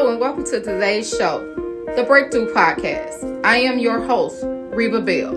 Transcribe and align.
And 0.00 0.18
welcome 0.18 0.44
to 0.44 0.62
today's 0.62 1.10
show, 1.10 1.40
the 1.94 2.04
Breakthrough 2.04 2.54
Podcast. 2.54 3.44
I 3.44 3.58
am 3.58 3.78
your 3.78 4.00
host, 4.00 4.42
Reba 4.42 5.02
Bell. 5.02 5.34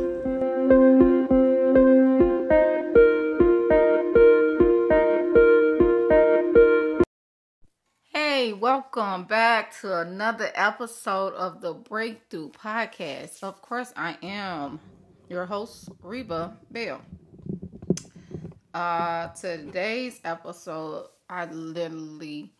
Hey, 8.14 8.54
welcome 8.54 9.26
back 9.26 9.78
to 9.82 10.00
another 10.00 10.50
episode 10.56 11.34
of 11.34 11.60
the 11.60 11.74
Breakthrough 11.74 12.52
Podcast. 12.52 13.44
Of 13.44 13.62
course, 13.62 13.92
I 13.98 14.18
am 14.24 14.80
your 15.28 15.46
host, 15.46 15.90
Reba 16.02 16.58
Bell. 16.72 17.02
Uh, 18.74 19.28
today's 19.28 20.22
episode, 20.24 21.08
I 21.30 21.46
literally 21.46 22.54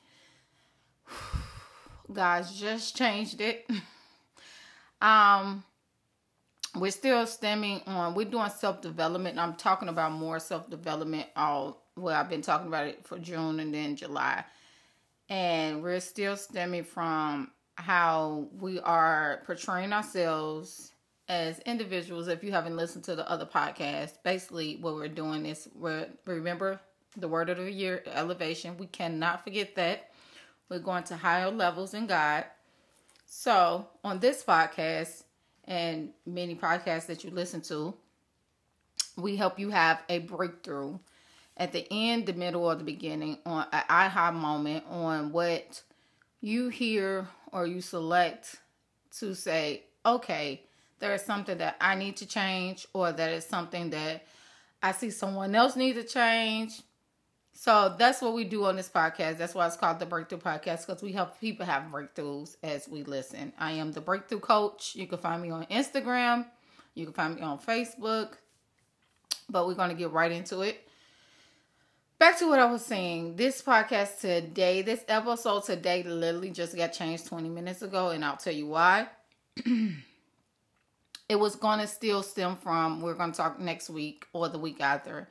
guys 2.12 2.54
just 2.60 2.96
changed 2.96 3.42
it. 3.42 3.70
um 5.02 5.64
we're 6.76 6.92
still 6.92 7.26
stemming 7.28 7.82
on 7.86 8.16
we're 8.16 8.26
doing 8.26 8.50
self-development. 8.50 9.38
I'm 9.38 9.56
talking 9.56 9.90
about 9.90 10.12
more 10.12 10.40
self-development 10.40 11.28
all 11.36 11.84
well, 11.96 12.20
I've 12.20 12.30
been 12.30 12.42
talking 12.42 12.68
about 12.68 12.88
it 12.88 13.06
for 13.06 13.20
June 13.20 13.60
and 13.60 13.74
then 13.74 13.96
July. 13.96 14.44
And 15.30 15.84
we're 15.84 16.00
still 16.00 16.36
stemming 16.36 16.84
from 16.84 17.52
how 17.76 18.48
we 18.60 18.80
are 18.80 19.42
portraying 19.46 19.94
ourselves 19.94 20.92
as 21.28 21.60
individuals. 21.60 22.28
If 22.28 22.44
you 22.44 22.52
haven't 22.52 22.78
listened 22.78 23.04
to 23.06 23.16
the 23.16 23.30
other 23.30 23.46
podcast, 23.46 24.24
basically 24.24 24.78
what 24.78 24.96
we're 24.96 25.08
doing 25.08 25.46
is 25.46 25.70
we're 25.76 26.08
remember 26.26 26.80
the 27.18 27.28
word 27.28 27.50
of 27.50 27.58
the 27.58 27.72
year 27.72 28.04
elevation. 28.08 28.78
We 28.78 28.88
cannot 28.88 29.44
forget 29.44 29.76
that 29.76 30.10
we're 30.74 30.80
going 30.80 31.04
to 31.04 31.16
higher 31.16 31.52
levels 31.52 31.94
in 31.94 32.08
God. 32.08 32.46
So, 33.28 33.88
on 34.04 34.18
this 34.18 34.44
podcast 34.44 35.22
and 35.66 36.10
many 36.26 36.56
podcasts 36.56 37.06
that 37.06 37.24
you 37.24 37.30
listen 37.30 37.62
to, 37.62 37.94
we 39.16 39.36
help 39.36 39.60
you 39.60 39.70
have 39.70 40.02
a 40.10 40.18
breakthrough 40.18 40.98
at 41.58 41.74
the 41.74 41.86
end, 41.92 42.26
the 42.26 42.34
middle, 42.34 42.66
or 42.66 42.74
the 42.74 42.84
beginning 42.84 43.38
on 43.46 43.68
an 43.72 43.84
aha 43.88 44.32
moment 44.32 44.84
on 44.90 45.32
what 45.32 45.84
you 46.42 46.70
hear 46.70 47.28
or 47.52 47.68
you 47.68 47.80
select 47.80 48.56
to 49.20 49.36
say, 49.36 49.84
okay, 50.04 50.64
there 50.98 51.14
is 51.14 51.22
something 51.22 51.60
that 51.60 51.76
I 51.80 51.94
need 51.94 52.18
to 52.18 52.26
change, 52.26 52.88
or 52.94 53.12
that 53.12 53.32
is 53.32 53.46
something 53.46 53.92
that 53.92 54.26
I 54.82 54.92
see 54.92 55.12
someone 55.12 55.54
else 55.54 55.76
need 55.76 55.94
to 55.94 56.04
change, 56.04 56.82
so 57.64 57.96
that's 57.98 58.22
what 58.22 58.34
we 58.34 58.44
do 58.44 58.66
on 58.66 58.76
this 58.76 58.90
podcast. 58.90 59.38
That's 59.38 59.56
why 59.56 59.66
it's 59.66 59.78
called 59.78 59.98
the 59.98 60.06
Breakthrough 60.06 60.40
Podcast 60.40 60.86
because 60.86 61.02
we 61.02 61.14
help 61.14 61.40
people 61.40 61.66
have 61.66 61.84
breakthroughs 61.84 62.58
as 62.62 62.90
we 62.90 63.04
listen. 63.04 63.54
I 63.58 63.72
am 63.72 63.94
the 63.94 64.02
Breakthrough 64.02 64.42
Coach. 64.42 64.98
You 64.98 65.08
can 65.08 65.18
find 65.18 65.42
me 65.42 65.50
on 65.50 65.66
Instagram. 65.68 66.46
You 66.94 67.06
can 67.06 67.14
find 67.14 67.36
me 67.36 67.42
on 67.42 67.58
Facebook. 67.60 68.32
But 69.50 69.66
we're 69.66 69.76
going 69.76 69.92
to 69.92 69.96
get 69.96 70.12
right 70.12 70.30
into 70.30 70.60
it. 70.60 70.86
Back 72.20 72.38
to 72.40 72.50
what 72.50 72.60
I 72.60 72.66
was 72.66 72.84
saying. 72.84 73.38
This 73.38 73.62
podcast 73.62 74.20
today, 74.20 74.82
this 74.82 75.06
episode 75.08 75.64
today, 75.64 76.04
literally 76.04 76.52
just 76.52 76.76
got 76.76 76.92
changed 76.92 77.28
20 77.28 77.48
minutes 77.48 77.82
ago, 77.82 78.10
and 78.10 78.26
I'll 78.26 78.36
tell 78.36 78.52
you 78.52 78.68
why. 78.68 79.08
it 81.30 81.40
was 81.40 81.56
going 81.56 81.80
to 81.80 81.88
still 81.88 82.24
stem 82.24 82.58
from, 82.58 83.00
we're 83.00 83.14
going 83.14 83.32
to 83.32 83.38
talk 83.38 83.58
next 83.58 83.90
week 83.90 84.26
or 84.34 84.50
the 84.50 84.60
week 84.60 84.82
after 84.82 85.30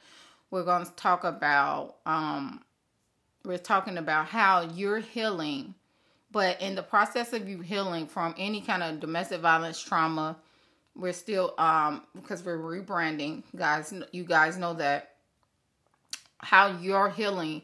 we're 0.53 0.63
going 0.63 0.85
to 0.85 0.93
talk 0.93 1.25
about 1.25 1.97
um 2.07 2.63
we're 3.45 3.59
talking 3.59 3.99
about 3.99 4.27
how 4.29 4.63
you're 4.63 5.01
healing 5.01 5.75
but 6.31 6.61
in 6.63 6.77
the 6.77 6.83
process 6.83 7.33
of 7.33 7.49
you 7.49 7.61
healing 7.61 8.07
from 8.07 8.33
any 8.39 8.61
kind 8.61 8.85
of 8.85 9.01
domestic 9.01 9.41
violence 9.41 9.83
trauma 9.83 10.37
we're 10.95 11.13
still 11.13 11.55
um 11.59 12.03
because 12.15 12.45
we're 12.45 12.59
rebranding. 12.59 13.43
Guys 13.57 13.93
you 14.13 14.25
guys 14.25 14.59
know 14.59 14.75
that 14.75 15.17
how 16.39 16.79
you're 16.79 17.09
healing 17.09 17.63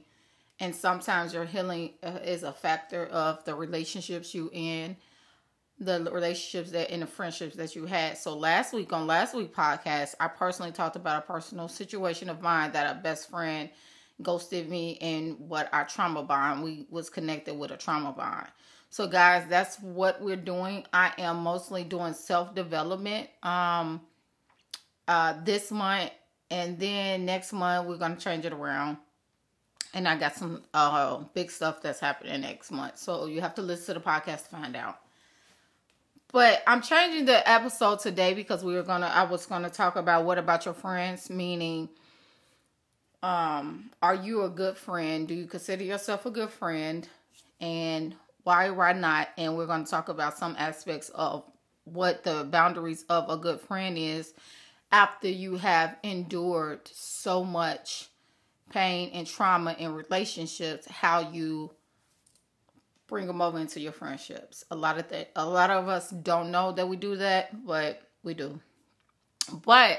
and 0.60 0.74
sometimes 0.74 1.34
your 1.34 1.44
healing 1.44 1.92
uh, 2.02 2.18
is 2.24 2.42
a 2.42 2.52
factor 2.52 3.06
of 3.06 3.44
the 3.44 3.54
relationships 3.54 4.34
you 4.34 4.50
in 4.52 4.96
the 5.80 6.10
relationships 6.12 6.70
that 6.72 6.90
and 6.90 7.02
the 7.02 7.06
friendships 7.06 7.56
that 7.56 7.76
you 7.76 7.86
had. 7.86 8.18
So 8.18 8.36
last 8.36 8.72
week 8.72 8.92
on 8.92 9.06
last 9.06 9.34
week 9.34 9.54
podcast, 9.54 10.14
I 10.18 10.28
personally 10.28 10.72
talked 10.72 10.96
about 10.96 11.22
a 11.22 11.26
personal 11.26 11.68
situation 11.68 12.28
of 12.28 12.42
mine 12.42 12.72
that 12.72 12.96
a 12.96 13.00
best 13.00 13.30
friend 13.30 13.70
ghosted 14.20 14.68
me 14.68 14.98
and 15.00 15.38
what 15.38 15.72
our 15.72 15.86
trauma 15.86 16.24
bond 16.24 16.64
we 16.64 16.86
was 16.90 17.08
connected 17.08 17.56
with 17.56 17.70
a 17.70 17.76
trauma 17.76 18.12
bond. 18.12 18.48
So 18.90 19.06
guys, 19.06 19.46
that's 19.48 19.78
what 19.80 20.20
we're 20.20 20.36
doing. 20.36 20.84
I 20.92 21.12
am 21.18 21.38
mostly 21.38 21.84
doing 21.84 22.14
self-development 22.14 23.28
um 23.42 24.00
uh 25.06 25.34
this 25.44 25.70
month 25.70 26.10
and 26.50 26.78
then 26.78 27.24
next 27.24 27.52
month 27.52 27.86
we're 27.86 27.98
going 27.98 28.16
to 28.16 28.20
change 28.20 28.44
it 28.44 28.52
around. 28.52 28.96
And 29.94 30.08
I 30.08 30.18
got 30.18 30.34
some 30.34 30.64
uh 30.74 31.18
big 31.34 31.52
stuff 31.52 31.80
that's 31.82 32.00
happening 32.00 32.40
next 32.40 32.72
month. 32.72 32.98
So 32.98 33.26
you 33.26 33.40
have 33.42 33.54
to 33.54 33.62
listen 33.62 33.94
to 33.94 34.00
the 34.00 34.04
podcast 34.04 34.44
to 34.44 34.50
find 34.50 34.74
out. 34.74 34.98
But 36.32 36.62
I'm 36.66 36.82
changing 36.82 37.24
the 37.24 37.48
episode 37.48 38.00
today 38.00 38.34
because 38.34 38.62
we 38.62 38.74
were 38.74 38.82
gonna 38.82 39.06
I 39.06 39.24
was 39.24 39.46
gonna 39.46 39.70
talk 39.70 39.96
about 39.96 40.24
what 40.24 40.36
about 40.36 40.66
your 40.66 40.74
friends, 40.74 41.30
meaning 41.30 41.88
um, 43.22 43.90
are 44.02 44.14
you 44.14 44.42
a 44.42 44.50
good 44.50 44.76
friend? 44.76 45.26
Do 45.26 45.34
you 45.34 45.46
consider 45.46 45.84
yourself 45.84 46.26
a 46.26 46.30
good 46.30 46.50
friend? 46.50 47.08
And 47.60 48.14
why 48.44 48.68
why 48.70 48.92
not? 48.92 49.28
And 49.38 49.56
we're 49.56 49.66
gonna 49.66 49.86
talk 49.86 50.10
about 50.10 50.36
some 50.36 50.54
aspects 50.58 51.08
of 51.14 51.44
what 51.84 52.24
the 52.24 52.44
boundaries 52.50 53.04
of 53.08 53.30
a 53.30 53.38
good 53.38 53.60
friend 53.60 53.96
is 53.96 54.34
after 54.92 55.28
you 55.28 55.56
have 55.56 55.96
endured 56.02 56.80
so 56.92 57.42
much 57.42 58.08
pain 58.70 59.10
and 59.14 59.26
trauma 59.26 59.74
in 59.78 59.94
relationships, 59.94 60.86
how 60.88 61.30
you 61.30 61.70
bring 63.08 63.26
them 63.26 63.42
over 63.42 63.58
into 63.58 63.80
your 63.80 63.92
friendships. 63.92 64.64
A 64.70 64.76
lot 64.76 64.98
of 64.98 65.08
that, 65.08 65.32
a 65.34 65.44
lot 65.44 65.70
of 65.70 65.88
us 65.88 66.10
don't 66.10 66.50
know 66.50 66.72
that 66.72 66.88
we 66.88 66.96
do 66.96 67.16
that, 67.16 67.66
but 67.66 68.02
we 68.22 68.34
do. 68.34 68.60
But 69.64 69.98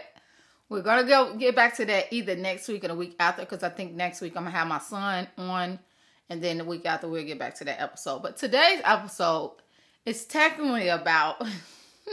we're 0.69 0.83
gonna 0.83 1.03
go 1.03 1.35
get 1.35 1.55
back 1.55 1.75
to 1.77 1.85
that 1.85 2.13
either 2.13 2.35
next 2.35 2.67
week 2.67 2.83
or 2.83 2.89
the 2.89 2.95
week 2.95 3.15
after, 3.19 3.41
because 3.41 3.63
I 3.63 3.69
think 3.69 3.93
next 3.93 4.21
week 4.21 4.37
I'm 4.37 4.43
gonna 4.43 4.55
have 4.55 4.67
my 4.67 4.77
son 4.77 5.27
on, 5.37 5.79
and 6.29 6.41
then 6.41 6.59
the 6.59 6.65
week 6.65 6.85
after 6.85 7.07
we'll 7.07 7.25
get 7.25 7.39
back 7.39 7.55
to 7.55 7.65
that 7.65 7.81
episode. 7.81 8.21
But 8.21 8.37
today's 8.37 8.81
episode 8.85 9.55
is 10.05 10.25
technically 10.25 10.89
about 10.89 11.43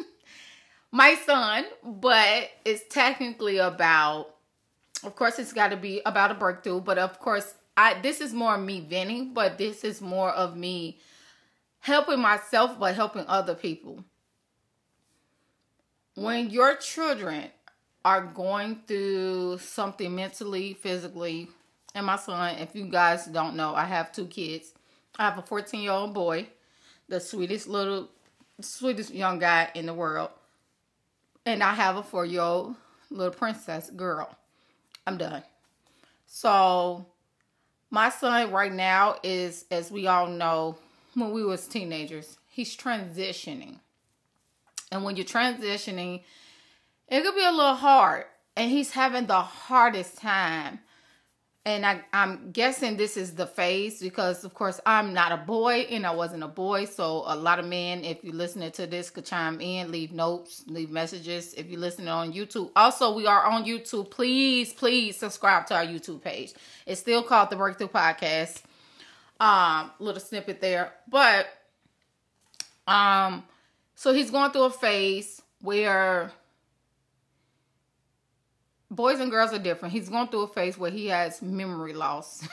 my 0.91 1.15
son, 1.27 1.67
but 1.84 2.49
it's 2.65 2.83
technically 2.89 3.59
about, 3.59 4.34
of 5.05 5.15
course, 5.15 5.39
it's 5.39 5.53
got 5.53 5.69
to 5.69 5.77
be 5.77 6.01
about 6.07 6.31
a 6.31 6.34
breakthrough, 6.34 6.81
but 6.81 6.97
of 6.97 7.21
course, 7.21 7.55
I 7.76 8.00
this 8.00 8.20
is 8.20 8.32
more 8.32 8.56
me 8.56 8.81
venting, 8.81 9.34
but 9.34 9.59
this 9.59 9.84
is 9.84 10.00
more 10.00 10.31
of 10.31 10.56
me 10.56 10.98
helping 11.81 12.20
myself 12.20 12.78
but 12.78 12.94
helping 12.94 13.26
other 13.26 13.54
people. 13.54 14.04
When 16.15 16.50
your 16.50 16.76
children 16.76 17.50
are 18.04 18.22
going 18.22 18.82
through 18.86 19.59
something 19.59 20.15
mentally, 20.15 20.75
physically, 20.75 21.48
and 21.94 22.06
my 22.06 22.16
son, 22.16 22.56
if 22.59 22.75
you 22.75 22.84
guys 22.84 23.26
don't 23.26 23.56
know, 23.56 23.75
I 23.75 23.84
have 23.84 24.12
two 24.12 24.26
kids. 24.26 24.72
I 25.19 25.25
have 25.25 25.38
a 25.38 25.42
14 25.42 25.81
year 25.81 25.92
old 25.92 26.15
boy, 26.15 26.47
the 27.09 27.20
sweetest 27.20 27.69
little, 27.69 28.09
sweetest 28.60 29.15
young 29.15 29.38
guy 29.38 29.70
in 29.75 29.86
the 29.86 29.94
world. 29.94 30.31
And 31.44 31.62
I 31.62 31.75
have 31.75 31.97
a 31.97 32.03
four 32.03 32.25
year 32.25 32.42
old 32.42 32.76
little 33.10 33.32
princess 33.32 33.91
girl. 33.91 34.36
I'm 35.06 35.16
done. 35.16 35.42
So 36.26 37.06
my 37.91 38.10
son 38.10 38.50
right 38.50 38.72
now 38.72 39.16
is, 39.22 39.64
as 39.70 39.91
we 39.91 40.06
all 40.06 40.26
know, 40.26 40.78
when 41.14 41.33
we 41.33 41.44
was 41.44 41.66
teenagers, 41.66 42.38
he's 42.48 42.77
transitioning. 42.77 43.78
And 44.92 45.03
when 45.04 45.16
you're 45.16 45.24
transitioning, 45.24 46.22
it 47.09 47.22
could 47.22 47.34
be 47.34 47.44
a 47.44 47.50
little 47.50 47.74
hard. 47.74 48.24
And 48.56 48.71
he's 48.71 48.92
having 48.92 49.27
the 49.27 49.41
hardest 49.41 50.18
time 50.18 50.80
and 51.66 51.84
I, 51.84 52.01
I'm 52.13 52.53
guessing 52.53 52.97
this 52.97 53.16
is 53.16 53.34
the 53.34 53.45
phase 53.45 54.01
because, 54.01 54.45
of 54.45 54.54
course, 54.54 54.80
I'm 54.86 55.13
not 55.13 55.33
a 55.33 55.36
boy 55.36 55.89
and 55.91 56.07
I 56.07 56.13
wasn't 56.13 56.45
a 56.45 56.48
boy. 56.48 56.84
So, 56.84 57.24
a 57.27 57.34
lot 57.34 57.59
of 57.59 57.66
men, 57.66 58.04
if 58.04 58.22
you're 58.22 58.36
listening 58.36 58.71
to 58.71 58.86
this, 58.86 59.10
could 59.10 59.24
chime 59.24 59.60
in, 59.60 59.91
leave 59.91 60.13
notes, 60.13 60.63
leave 60.68 60.91
messages. 60.91 61.54
If 61.54 61.66
you're 61.66 61.80
listening 61.80 62.07
on 62.07 62.33
YouTube, 62.33 62.71
also, 62.77 63.16
we 63.16 63.27
are 63.27 63.45
on 63.47 63.65
YouTube. 63.65 64.13
Please, 64.13 64.72
please 64.72 65.16
subscribe 65.16 65.66
to 65.66 65.74
our 65.74 65.84
YouTube 65.84 66.22
page. 66.22 66.54
It's 66.86 67.01
still 67.01 67.24
called 67.24 67.51
the 67.51 67.57
Breakthrough 67.57 67.89
Podcast. 67.89 68.63
Um, 69.41 69.91
little 69.98 70.21
snippet 70.21 70.60
there, 70.60 70.92
but 71.10 71.48
um, 72.86 73.42
so 73.97 74.15
he's 74.15 74.30
going 74.30 74.53
through 74.53 74.65
a 74.65 74.71
phase 74.71 75.42
where 75.60 76.30
boys 78.91 79.21
and 79.21 79.30
girls 79.30 79.53
are 79.53 79.59
different. 79.59 79.92
He's 79.92 80.09
going 80.09 80.28
through 80.28 80.42
a 80.42 80.48
phase 80.48 80.78
where 80.78 80.91
he 80.91 81.06
has 81.06 81.42
memory 81.42 81.92
loss. 81.92 82.47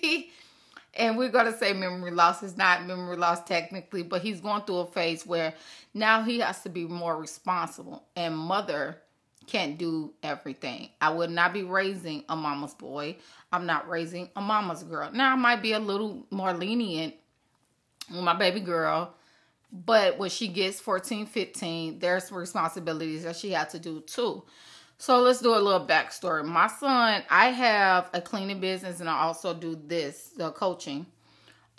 and 0.94 1.16
we're 1.16 1.28
gonna 1.28 1.56
say 1.56 1.72
memory 1.72 2.10
loss 2.10 2.42
is 2.42 2.56
not 2.56 2.86
memory 2.86 3.16
loss 3.16 3.42
technically, 3.44 4.02
but 4.02 4.22
he's 4.22 4.40
going 4.40 4.62
through 4.62 4.78
a 4.78 4.86
phase 4.86 5.26
where 5.26 5.54
now 5.94 6.22
he 6.22 6.38
has 6.40 6.62
to 6.62 6.68
be 6.68 6.84
more 6.84 7.16
responsible. 7.16 8.04
And 8.16 8.36
mother 8.36 8.98
can't 9.46 9.78
do 9.78 10.12
everything. 10.22 10.90
I 11.00 11.10
would 11.10 11.30
not 11.30 11.52
be 11.52 11.62
raising 11.62 12.24
a 12.28 12.36
mama's 12.36 12.74
boy. 12.74 13.16
I'm 13.52 13.66
not 13.66 13.88
raising 13.88 14.30
a 14.36 14.40
mama's 14.40 14.82
girl. 14.82 15.10
Now 15.12 15.32
I 15.32 15.36
might 15.36 15.62
be 15.62 15.72
a 15.72 15.78
little 15.80 16.24
more 16.30 16.52
lenient 16.52 17.14
with 18.10 18.22
my 18.22 18.34
baby 18.34 18.60
girl, 18.60 19.14
but 19.72 20.18
when 20.18 20.30
she 20.30 20.48
gets 20.48 20.80
14, 20.80 21.26
15, 21.26 21.98
there's 21.98 22.30
responsibilities 22.30 23.24
that 23.24 23.36
she 23.36 23.50
has 23.52 23.72
to 23.72 23.78
do 23.78 24.00
too. 24.00 24.42
So 25.00 25.20
let's 25.22 25.40
do 25.40 25.54
a 25.54 25.56
little 25.56 25.86
backstory. 25.86 26.44
My 26.44 26.66
son, 26.66 27.22
I 27.30 27.46
have 27.46 28.10
a 28.12 28.20
cleaning 28.20 28.60
business 28.60 29.00
and 29.00 29.08
I 29.08 29.20
also 29.20 29.54
do 29.54 29.74
this, 29.74 30.32
the 30.36 30.50
coaching. 30.50 31.06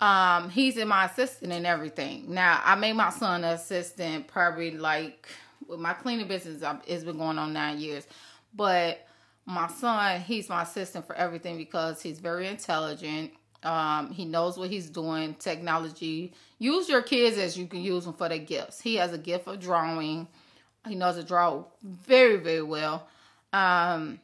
Um, 0.00 0.50
he's 0.50 0.76
in 0.76 0.88
my 0.88 1.04
assistant 1.04 1.52
and 1.52 1.64
everything. 1.64 2.34
Now 2.34 2.60
I 2.64 2.74
made 2.74 2.94
my 2.94 3.10
son 3.10 3.44
an 3.44 3.52
assistant 3.52 4.26
probably 4.26 4.72
like 4.72 5.28
with 5.68 5.78
my 5.78 5.92
cleaning 5.92 6.26
business 6.26 6.64
it's 6.84 7.04
been 7.04 7.16
going 7.16 7.38
on 7.38 7.52
nine 7.52 7.78
years. 7.78 8.08
But 8.56 9.06
my 9.46 9.68
son, 9.68 10.20
he's 10.22 10.48
my 10.48 10.62
assistant 10.62 11.06
for 11.06 11.14
everything 11.14 11.56
because 11.56 12.02
he's 12.02 12.18
very 12.18 12.48
intelligent. 12.48 13.30
Um, 13.62 14.10
he 14.10 14.24
knows 14.24 14.58
what 14.58 14.68
he's 14.68 14.90
doing. 14.90 15.36
Technology. 15.36 16.32
Use 16.58 16.88
your 16.88 17.02
kids 17.02 17.38
as 17.38 17.56
you 17.56 17.68
can 17.68 17.82
use 17.82 18.04
them 18.04 18.14
for 18.14 18.28
their 18.28 18.38
gifts. 18.38 18.80
He 18.80 18.96
has 18.96 19.12
a 19.12 19.18
gift 19.18 19.46
of 19.46 19.60
drawing. 19.60 20.26
He 20.88 20.94
knows 20.94 21.16
to 21.16 21.22
draw 21.22 21.64
very, 21.82 22.36
very 22.36 22.62
well. 22.62 23.06
Um, 23.52 24.20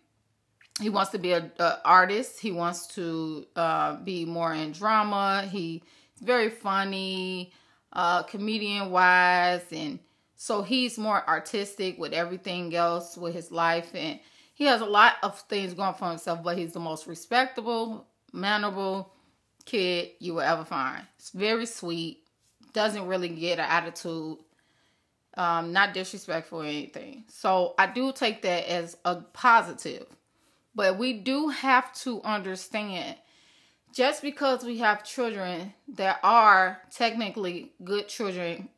he 0.81 0.91
wants 0.91 1.11
to 1.13 1.19
be 1.19 1.33
an 1.33 1.53
artist. 1.85 2.41
He 2.41 2.53
wants 2.53 2.87
to 2.89 3.47
uh, 3.57 3.97
be 3.97 4.25
more 4.25 4.53
in 4.55 4.73
drama. 4.73 5.49
He's 5.51 5.83
very 6.23 6.51
funny, 6.51 7.53
uh, 7.93 8.23
comedian 8.25 8.91
wise, 8.91 9.65
and 9.73 9.99
so 10.37 10.63
he's 10.63 10.99
more 10.99 11.29
artistic 11.29 11.99
with 11.99 12.13
everything 12.13 12.75
else 12.75 13.17
with 13.17 13.35
his 13.35 13.51
life, 13.51 13.95
and 13.95 14.21
he 14.55 14.65
has 14.65 14.81
a 14.81 14.87
lot 14.87 15.15
of 15.23 15.39
things 15.41 15.75
going 15.75 15.95
for 15.95 16.09
himself. 16.09 16.43
But 16.43 16.59
he's 16.59 16.73
the 16.73 16.81
most 16.81 17.07
respectable, 17.07 18.07
mannerable 18.33 19.13
kid 19.65 20.11
you 20.19 20.35
will 20.35 20.41
ever 20.41 20.65
find. 20.65 21.05
It's 21.19 21.31
very 21.31 21.67
sweet. 21.67 22.25
Doesn't 22.73 23.07
really 23.07 23.29
get 23.29 23.59
an 23.59 23.67
attitude 23.69 24.39
um, 25.39 25.73
not 25.73 25.95
disrespectful 25.95 26.63
or 26.63 26.65
anything. 26.65 27.25
So 27.29 27.75
I 27.79 27.87
do 27.87 28.13
take 28.13 28.43
that 28.43 28.69
as 28.69 28.97
a 29.05 29.17
positive. 29.17 30.07
But 30.75 30.99
we 30.99 31.13
do 31.15 31.49
have 31.49 31.95
to 32.03 32.21
understand 32.23 33.17
just 33.95 34.21
because 34.21 34.65
we 34.65 34.79
have 34.79 35.05
children 35.05 35.73
that 35.95 36.21
are 36.23 36.83
technically 36.91 37.73
good 37.83 38.09
children 38.09 38.69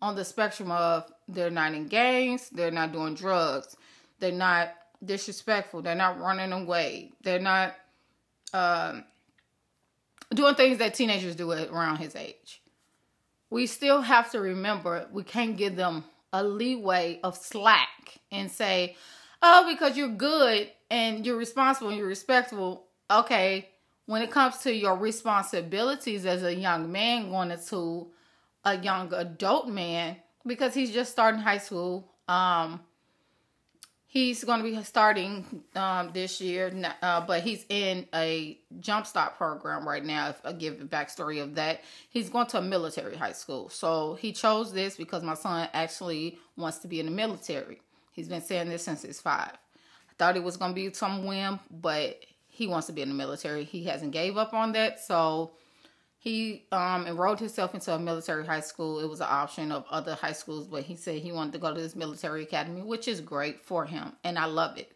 on 0.00 0.14
the 0.16 0.24
spectrum 0.24 0.70
of 0.70 1.12
they're 1.28 1.50
not 1.50 1.74
in 1.74 1.88
gangs, 1.88 2.50
they're 2.50 2.70
not 2.70 2.92
doing 2.92 3.14
drugs, 3.14 3.76
they're 4.20 4.32
not 4.32 4.74
disrespectful, 5.04 5.82
they're 5.82 5.94
not 5.94 6.20
running 6.20 6.52
away, 6.52 7.12
they're 7.22 7.40
not 7.40 7.74
um, 8.54 9.04
doing 10.34 10.54
things 10.54 10.78
that 10.78 10.94
teenagers 10.94 11.36
do 11.36 11.50
around 11.50 11.96
his 11.96 12.14
age 12.16 12.60
we 13.50 13.66
still 13.66 14.02
have 14.02 14.30
to 14.32 14.40
remember 14.40 15.06
we 15.12 15.22
can't 15.22 15.56
give 15.56 15.76
them 15.76 16.04
a 16.32 16.42
leeway 16.42 17.20
of 17.22 17.36
slack 17.36 18.18
and 18.30 18.50
say, 18.50 18.96
oh, 19.42 19.70
because 19.72 19.96
you're 19.96 20.08
good 20.08 20.70
and 20.90 21.24
you're 21.24 21.36
responsible 21.36 21.88
and 21.88 21.98
you're 21.98 22.06
respectful. 22.06 22.86
Okay, 23.10 23.68
when 24.06 24.22
it 24.22 24.30
comes 24.30 24.58
to 24.58 24.74
your 24.74 24.96
responsibilities 24.96 26.26
as 26.26 26.42
a 26.42 26.54
young 26.54 26.90
man 26.90 27.30
going 27.30 27.50
into 27.50 28.08
a 28.64 28.76
young 28.78 29.12
adult 29.14 29.68
man, 29.68 30.16
because 30.44 30.74
he's 30.74 30.92
just 30.92 31.12
starting 31.12 31.40
high 31.40 31.58
school, 31.58 32.12
um, 32.28 32.80
He's 34.16 34.44
going 34.44 34.64
to 34.64 34.64
be 34.64 34.82
starting 34.82 35.44
um, 35.74 36.10
this 36.14 36.40
year, 36.40 36.72
uh, 37.02 37.20
but 37.26 37.42
he's 37.42 37.66
in 37.68 38.06
a 38.14 38.58
jumpstart 38.80 39.34
program 39.34 39.86
right 39.86 40.02
now. 40.02 40.30
If 40.30 40.40
I 40.42 40.54
give 40.54 40.78
the 40.78 40.86
backstory 40.86 41.42
of 41.42 41.56
that, 41.56 41.82
he's 42.08 42.30
going 42.30 42.46
to 42.46 42.56
a 42.56 42.62
military 42.62 43.14
high 43.14 43.32
school. 43.32 43.68
So 43.68 44.14
he 44.14 44.32
chose 44.32 44.72
this 44.72 44.96
because 44.96 45.22
my 45.22 45.34
son 45.34 45.68
actually 45.74 46.38
wants 46.56 46.78
to 46.78 46.88
be 46.88 46.98
in 46.98 47.04
the 47.04 47.12
military. 47.12 47.82
He's 48.10 48.26
been 48.26 48.40
saying 48.40 48.70
this 48.70 48.84
since 48.84 49.02
he's 49.02 49.20
five. 49.20 49.52
I 49.52 50.12
thought 50.16 50.38
it 50.38 50.42
was 50.42 50.56
going 50.56 50.70
to 50.70 50.74
be 50.74 50.90
some 50.94 51.26
whim, 51.26 51.60
but 51.70 52.18
he 52.48 52.66
wants 52.66 52.86
to 52.86 52.94
be 52.94 53.02
in 53.02 53.10
the 53.10 53.14
military. 53.14 53.64
He 53.64 53.84
hasn't 53.84 54.12
gave 54.12 54.38
up 54.38 54.54
on 54.54 54.72
that, 54.72 54.98
so 54.98 55.50
he 56.26 56.64
um, 56.72 57.06
enrolled 57.06 57.38
himself 57.38 57.72
into 57.72 57.94
a 57.94 58.00
military 58.00 58.44
high 58.44 58.58
school. 58.58 58.98
It 58.98 59.08
was 59.08 59.20
an 59.20 59.28
option 59.30 59.70
of 59.70 59.84
other 59.88 60.16
high 60.16 60.32
schools, 60.32 60.66
but 60.66 60.82
he 60.82 60.96
said 60.96 61.18
he 61.18 61.30
wanted 61.30 61.52
to 61.52 61.60
go 61.60 61.72
to 61.72 61.80
this 61.80 61.94
military 61.94 62.42
academy, 62.42 62.82
which 62.82 63.06
is 63.06 63.20
great 63.20 63.64
for 63.64 63.84
him, 63.84 64.10
and 64.24 64.36
I 64.36 64.46
love 64.46 64.76
it. 64.76 64.90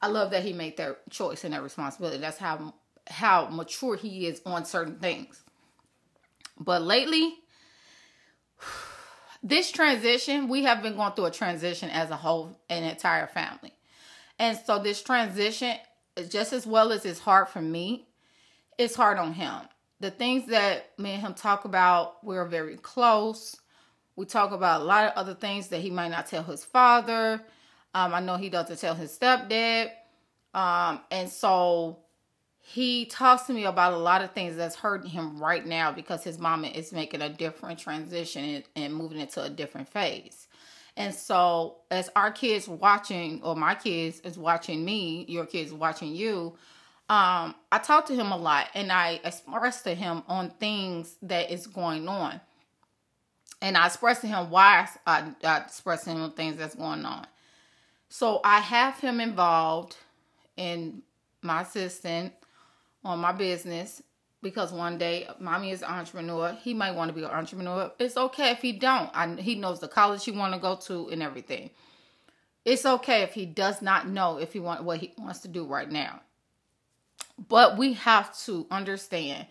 I 0.00 0.06
love 0.06 0.30
that 0.30 0.44
he 0.44 0.52
made 0.52 0.76
that 0.76 0.98
choice 1.10 1.42
and 1.42 1.52
that 1.52 1.64
responsibility. 1.64 2.18
That's 2.18 2.38
how 2.38 2.74
how 3.08 3.48
mature 3.48 3.96
he 3.96 4.28
is 4.28 4.40
on 4.46 4.64
certain 4.64 5.00
things. 5.00 5.42
But 6.60 6.82
lately, 6.82 7.34
this 9.42 9.72
transition, 9.72 10.46
we 10.46 10.62
have 10.62 10.80
been 10.80 10.94
going 10.94 11.14
through 11.14 11.24
a 11.24 11.32
transition 11.32 11.90
as 11.90 12.10
a 12.10 12.16
whole, 12.16 12.56
an 12.70 12.84
entire 12.84 13.26
family. 13.26 13.72
And 14.38 14.56
so 14.64 14.78
this 14.78 15.02
transition, 15.02 15.74
just 16.28 16.52
as 16.52 16.68
well 16.68 16.92
as 16.92 17.04
it's 17.04 17.18
hard 17.18 17.48
for 17.48 17.60
me, 17.60 18.06
it's 18.78 18.94
hard 18.94 19.18
on 19.18 19.32
him 19.32 19.62
the 20.00 20.10
things 20.10 20.46
that 20.48 20.92
me 20.98 21.12
and 21.12 21.22
him 21.22 21.34
talk 21.34 21.64
about, 21.64 22.24
we're 22.24 22.44
very 22.44 22.76
close. 22.76 23.56
We 24.14 24.26
talk 24.26 24.52
about 24.52 24.82
a 24.82 24.84
lot 24.84 25.04
of 25.04 25.12
other 25.16 25.34
things 25.34 25.68
that 25.68 25.80
he 25.80 25.90
might 25.90 26.10
not 26.10 26.26
tell 26.26 26.42
his 26.42 26.64
father. 26.64 27.42
Um, 27.94 28.14
I 28.14 28.20
know 28.20 28.36
he 28.36 28.48
doesn't 28.48 28.78
tell 28.78 28.94
his 28.94 29.16
stepdad. 29.16 29.90
Um, 30.54 31.00
and 31.10 31.28
so 31.28 31.98
he 32.58 33.06
talks 33.06 33.44
to 33.44 33.52
me 33.52 33.64
about 33.64 33.92
a 33.92 33.98
lot 33.98 34.22
of 34.22 34.32
things 34.32 34.56
that's 34.56 34.74
hurting 34.74 35.10
him 35.10 35.38
right 35.38 35.64
now 35.64 35.92
because 35.92 36.24
his 36.24 36.38
mama 36.38 36.66
is 36.66 36.92
making 36.92 37.22
a 37.22 37.28
different 37.28 37.78
transition 37.78 38.44
and, 38.44 38.64
and 38.74 38.94
moving 38.94 39.20
into 39.20 39.42
a 39.42 39.48
different 39.48 39.88
phase. 39.88 40.48
And 40.96 41.14
so, 41.14 41.76
as 41.90 42.10
our 42.16 42.30
kids 42.30 42.66
watching, 42.66 43.42
or 43.42 43.54
my 43.54 43.74
kids 43.74 44.20
is 44.20 44.38
watching 44.38 44.84
me, 44.84 45.26
your 45.28 45.44
kids 45.44 45.72
watching 45.72 46.14
you, 46.14 46.56
um, 47.08 47.54
I 47.70 47.78
talk 47.78 48.06
to 48.06 48.14
him 48.14 48.32
a 48.32 48.36
lot 48.36 48.68
and 48.74 48.90
I 48.90 49.20
express 49.24 49.82
to 49.82 49.94
him 49.94 50.24
on 50.28 50.50
things 50.50 51.16
that 51.22 51.52
is 51.52 51.66
going 51.66 52.08
on. 52.08 52.40
And 53.62 53.76
I 53.76 53.86
express 53.86 54.20
to 54.20 54.26
him 54.26 54.50
why 54.50 54.88
I, 55.06 55.32
I 55.44 55.58
express 55.58 56.04
to 56.04 56.10
him 56.10 56.22
on 56.22 56.32
things 56.32 56.56
that's 56.56 56.74
going 56.74 57.04
on. 57.04 57.26
So 58.08 58.40
I 58.44 58.58
have 58.58 58.98
him 58.98 59.20
involved 59.20 59.96
in 60.56 61.02
my 61.42 61.62
assistant 61.62 62.32
on 63.04 63.20
my 63.20 63.32
business 63.32 64.02
because 64.42 64.72
one 64.72 64.98
day 64.98 65.28
mommy 65.38 65.70
is 65.70 65.82
an 65.82 65.90
entrepreneur. 65.90 66.56
He 66.60 66.74
might 66.74 66.94
want 66.94 67.08
to 67.08 67.14
be 67.14 67.22
an 67.22 67.30
entrepreneur. 67.30 67.92
It's 68.00 68.16
okay 68.16 68.50
if 68.50 68.62
he 68.62 68.72
don't. 68.72 69.10
I, 69.14 69.36
he 69.40 69.54
knows 69.54 69.78
the 69.78 69.88
college 69.88 70.24
he 70.24 70.32
want 70.32 70.54
to 70.54 70.60
go 70.60 70.74
to 70.74 71.08
and 71.10 71.22
everything. 71.22 71.70
It's 72.64 72.84
okay 72.84 73.22
if 73.22 73.32
he 73.32 73.46
does 73.46 73.80
not 73.80 74.08
know 74.08 74.38
if 74.38 74.52
he 74.52 74.58
want 74.58 74.82
what 74.82 74.98
he 74.98 75.14
wants 75.18 75.40
to 75.40 75.48
do 75.48 75.64
right 75.64 75.90
now. 75.90 76.20
But 77.48 77.76
we 77.76 77.94
have 77.94 78.36
to 78.44 78.66
understand 78.70 79.46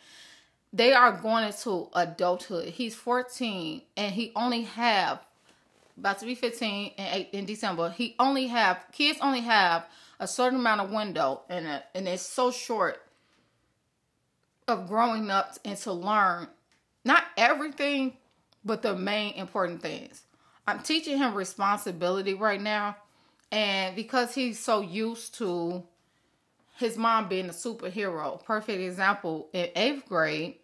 they 0.75 0.91
are 0.91 1.13
going 1.13 1.45
into 1.45 1.87
adulthood. 1.93 2.67
He's 2.67 2.93
14 2.95 3.81
and 3.95 4.13
he 4.13 4.33
only 4.35 4.63
have 4.63 5.25
about 5.97 6.19
to 6.19 6.25
be 6.25 6.35
15 6.35 6.91
in, 6.97 7.25
in 7.31 7.45
December. 7.45 7.91
He 7.91 8.13
only 8.19 8.47
have 8.47 8.83
kids 8.91 9.19
only 9.21 9.39
have 9.41 9.85
a 10.19 10.27
certain 10.27 10.59
amount 10.59 10.81
of 10.81 10.91
window 10.91 11.41
and 11.49 11.81
and 11.93 12.07
it's 12.07 12.23
so 12.23 12.51
short 12.51 13.01
of 14.67 14.89
growing 14.89 15.31
up 15.31 15.57
and 15.63 15.77
to 15.77 15.93
learn 15.93 16.47
not 17.05 17.23
everything 17.37 18.17
but 18.65 18.81
the 18.81 18.95
main 18.95 19.33
important 19.35 19.81
things. 19.81 20.23
I'm 20.67 20.79
teaching 20.79 21.17
him 21.17 21.35
responsibility 21.35 22.33
right 22.33 22.61
now 22.61 22.97
and 23.49 23.95
because 23.95 24.35
he's 24.35 24.59
so 24.59 24.81
used 24.81 25.35
to 25.35 25.83
his 26.75 26.97
mom 26.97 27.27
being 27.29 27.49
a 27.49 27.53
superhero. 27.53 28.43
Perfect 28.43 28.81
example 28.81 29.49
in 29.53 29.69
eighth 29.75 30.07
grade, 30.07 30.55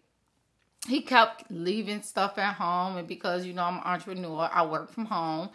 he 0.86 1.00
kept 1.00 1.50
leaving 1.50 2.02
stuff 2.02 2.38
at 2.38 2.54
home, 2.54 2.96
and 2.96 3.08
because 3.08 3.46
you 3.46 3.52
know 3.52 3.64
I'm 3.64 3.76
an 3.76 3.82
entrepreneur, 3.84 4.48
I 4.52 4.66
work 4.66 4.90
from 4.90 5.06
home. 5.06 5.50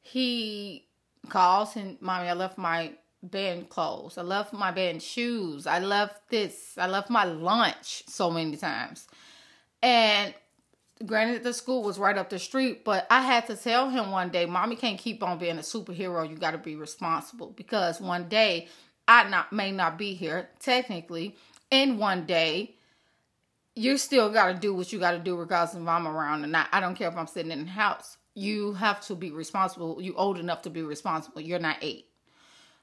He 0.00 0.86
calls 1.28 1.76
and 1.76 2.00
mommy, 2.00 2.28
I 2.28 2.34
left 2.34 2.56
my 2.56 2.92
bed 3.22 3.68
clothes. 3.68 4.16
I 4.16 4.22
left 4.22 4.52
my 4.52 4.70
bed 4.70 5.02
shoes. 5.02 5.66
I 5.66 5.80
left 5.80 6.30
this. 6.30 6.78
I 6.78 6.86
left 6.86 7.10
my 7.10 7.24
lunch 7.24 8.04
so 8.06 8.30
many 8.30 8.56
times. 8.56 9.08
And 9.82 10.34
granted 11.04 11.42
the 11.42 11.52
school 11.52 11.82
was 11.82 11.98
right 11.98 12.16
up 12.16 12.30
the 12.30 12.38
street, 12.38 12.84
but 12.84 13.06
I 13.10 13.22
had 13.22 13.46
to 13.48 13.56
tell 13.56 13.90
him 13.90 14.10
one 14.10 14.30
day, 14.30 14.46
mommy 14.46 14.76
can't 14.76 14.98
keep 14.98 15.22
on 15.22 15.38
being 15.38 15.58
a 15.58 15.62
superhero. 15.62 16.28
You 16.28 16.36
got 16.36 16.52
to 16.52 16.58
be 16.58 16.76
responsible 16.76 17.52
because 17.56 18.00
one 18.00 18.28
day 18.28 18.68
I 19.08 19.28
not 19.28 19.52
may 19.52 19.72
not 19.72 19.98
be 19.98 20.14
here 20.14 20.50
technically 20.60 21.34
in 21.70 21.98
one 21.98 22.26
day 22.26 22.74
you 23.78 23.96
still 23.96 24.28
got 24.28 24.52
to 24.52 24.54
do 24.54 24.74
what 24.74 24.92
you 24.92 24.98
got 24.98 25.12
to 25.12 25.20
do 25.20 25.36
regardless 25.36 25.80
if 25.80 25.86
I'm 25.86 26.08
around 26.08 26.42
or 26.42 26.48
not. 26.48 26.68
I 26.72 26.80
don't 26.80 26.96
care 26.96 27.08
if 27.08 27.16
I'm 27.16 27.28
sitting 27.28 27.52
in 27.52 27.64
the 27.64 27.70
house. 27.70 28.16
You 28.34 28.72
have 28.72 29.00
to 29.02 29.14
be 29.14 29.30
responsible. 29.30 30.02
You 30.02 30.14
old 30.16 30.36
enough 30.36 30.62
to 30.62 30.70
be 30.70 30.82
responsible. 30.82 31.40
You're 31.40 31.60
not 31.60 31.76
eight. 31.80 32.06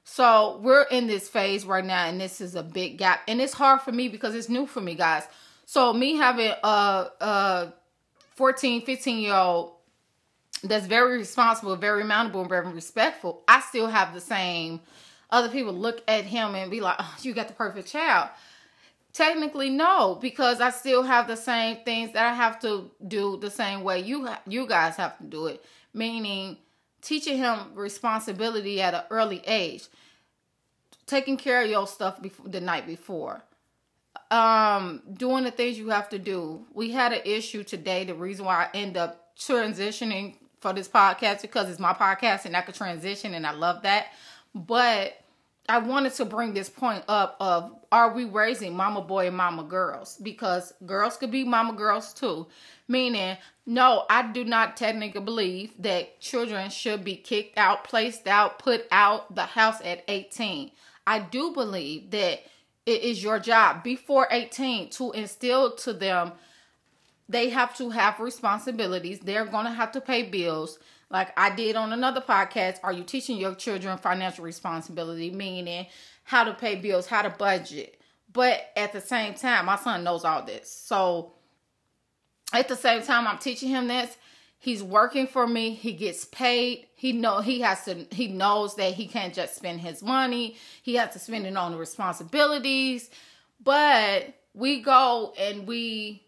So 0.04 0.58
we're 0.62 0.84
in 0.84 1.06
this 1.06 1.28
phase 1.28 1.66
right 1.66 1.84
now, 1.84 2.06
and 2.06 2.18
this 2.18 2.40
is 2.40 2.54
a 2.54 2.62
big 2.62 2.96
gap, 2.96 3.22
and 3.28 3.40
it's 3.40 3.52
hard 3.52 3.82
for 3.82 3.92
me 3.92 4.08
because 4.08 4.34
it's 4.34 4.48
new 4.48 4.66
for 4.66 4.80
me, 4.80 4.94
guys. 4.94 5.24
So 5.66 5.92
me 5.92 6.16
having 6.16 6.52
a, 6.62 7.06
a 7.20 7.72
14, 8.36 8.86
15 8.86 9.18
year 9.18 9.34
old 9.34 9.72
that's 10.62 10.86
very 10.86 11.18
responsible, 11.18 11.76
very 11.76 12.04
mountable, 12.04 12.40
and 12.40 12.48
very 12.48 12.72
respectful, 12.72 13.42
I 13.48 13.60
still 13.60 13.88
have 13.88 14.14
the 14.14 14.20
same. 14.20 14.80
Other 15.30 15.48
people 15.48 15.72
look 15.72 16.02
at 16.08 16.24
him 16.24 16.54
and 16.54 16.70
be 16.70 16.80
like, 16.80 16.96
oh, 16.98 17.16
"You 17.22 17.34
got 17.34 17.48
the 17.48 17.54
perfect 17.54 17.88
child." 17.88 18.30
Technically, 19.12 19.70
no, 19.70 20.18
because 20.20 20.60
I 20.60 20.70
still 20.70 21.02
have 21.02 21.26
the 21.26 21.36
same 21.36 21.78
things 21.78 22.12
that 22.12 22.26
I 22.26 22.34
have 22.34 22.60
to 22.60 22.90
do 23.06 23.38
the 23.38 23.50
same 23.50 23.82
way 23.82 24.00
you 24.00 24.28
you 24.46 24.66
guys 24.66 24.96
have 24.96 25.16
to 25.18 25.24
do 25.24 25.46
it. 25.46 25.64
Meaning, 25.94 26.58
teaching 27.00 27.38
him 27.38 27.58
responsibility 27.74 28.80
at 28.80 28.94
an 28.94 29.02
early 29.10 29.42
age, 29.46 29.88
taking 31.06 31.36
care 31.36 31.62
of 31.62 31.70
your 31.70 31.86
stuff 31.86 32.20
before, 32.20 32.48
the 32.48 32.60
night 32.60 32.86
before, 32.86 33.42
um, 34.30 35.02
doing 35.12 35.44
the 35.44 35.50
things 35.50 35.78
you 35.78 35.88
have 35.88 36.08
to 36.10 36.18
do. 36.18 36.66
We 36.74 36.90
had 36.90 37.12
an 37.12 37.22
issue 37.24 37.64
today. 37.64 38.04
The 38.04 38.14
reason 38.14 38.44
why 38.44 38.64
I 38.66 38.76
end 38.76 38.96
up 38.96 39.34
transitioning 39.36 40.36
for 40.60 40.72
this 40.72 40.88
podcast 40.88 41.42
because 41.42 41.68
it's 41.70 41.78
my 41.78 41.92
podcast 41.92 42.44
and 42.44 42.56
I 42.56 42.62
could 42.62 42.74
transition 42.74 43.34
and 43.34 43.46
I 43.46 43.52
love 43.52 43.82
that. 43.82 44.06
But 44.56 45.20
I 45.68 45.78
wanted 45.78 46.14
to 46.14 46.24
bring 46.24 46.54
this 46.54 46.70
point 46.70 47.04
up 47.08 47.36
of 47.40 47.76
are 47.92 48.14
we 48.14 48.24
raising 48.24 48.74
mama 48.74 49.02
boy 49.02 49.26
and 49.26 49.36
mama 49.36 49.64
girls? 49.64 50.16
Because 50.16 50.72
girls 50.86 51.18
could 51.18 51.30
be 51.30 51.44
mama 51.44 51.74
girls 51.74 52.14
too. 52.14 52.46
Meaning, 52.88 53.36
no, 53.66 54.06
I 54.08 54.32
do 54.32 54.44
not 54.44 54.78
technically 54.78 55.20
believe 55.20 55.72
that 55.80 56.20
children 56.20 56.70
should 56.70 57.04
be 57.04 57.16
kicked 57.16 57.58
out, 57.58 57.84
placed 57.84 58.26
out, 58.26 58.58
put 58.58 58.86
out 58.90 59.34
the 59.34 59.44
house 59.44 59.80
at 59.84 60.04
18. 60.08 60.70
I 61.06 61.18
do 61.18 61.52
believe 61.52 62.10
that 62.12 62.40
it 62.86 63.02
is 63.02 63.22
your 63.22 63.38
job 63.38 63.84
before 63.84 64.26
18 64.30 64.88
to 64.90 65.12
instill 65.12 65.76
to 65.76 65.92
them 65.92 66.32
they 67.28 67.50
have 67.50 67.76
to 67.78 67.90
have 67.90 68.20
responsibilities. 68.20 69.20
They're 69.20 69.46
going 69.46 69.64
to 69.64 69.72
have 69.72 69.92
to 69.92 70.00
pay 70.00 70.22
bills. 70.22 70.78
Like 71.10 71.38
I 71.38 71.54
did 71.54 71.76
on 71.76 71.92
another 71.92 72.20
podcast, 72.20 72.78
are 72.82 72.92
you 72.92 73.04
teaching 73.04 73.36
your 73.36 73.54
children 73.54 73.96
financial 73.98 74.44
responsibility, 74.44 75.30
meaning 75.30 75.86
how 76.24 76.44
to 76.44 76.52
pay 76.52 76.76
bills, 76.76 77.06
how 77.06 77.22
to 77.22 77.30
budget? 77.30 78.00
But 78.32 78.70
at 78.76 78.92
the 78.92 79.00
same 79.00 79.34
time, 79.34 79.66
my 79.66 79.76
son 79.76 80.04
knows 80.04 80.24
all 80.24 80.44
this. 80.44 80.70
So 80.70 81.32
at 82.52 82.68
the 82.68 82.76
same 82.76 83.02
time, 83.02 83.26
I'm 83.26 83.38
teaching 83.38 83.68
him 83.68 83.88
this. 83.88 84.16
He's 84.58 84.82
working 84.82 85.26
for 85.26 85.46
me. 85.46 85.74
He 85.74 85.92
gets 85.92 86.24
paid. 86.24 86.86
He 86.96 87.12
know 87.12 87.40
he 87.40 87.60
has 87.60 87.84
to. 87.84 88.06
He 88.10 88.28
knows 88.28 88.74
that 88.76 88.94
he 88.94 89.06
can't 89.06 89.32
just 89.32 89.54
spend 89.54 89.80
his 89.80 90.02
money. 90.02 90.56
He 90.82 90.96
has 90.96 91.12
to 91.12 91.18
spend 91.18 91.46
it 91.46 91.56
on 91.56 91.72
the 91.72 91.78
responsibilities. 91.78 93.10
But 93.62 94.34
we 94.54 94.80
go 94.80 95.34
and 95.38 95.66
we 95.68 96.25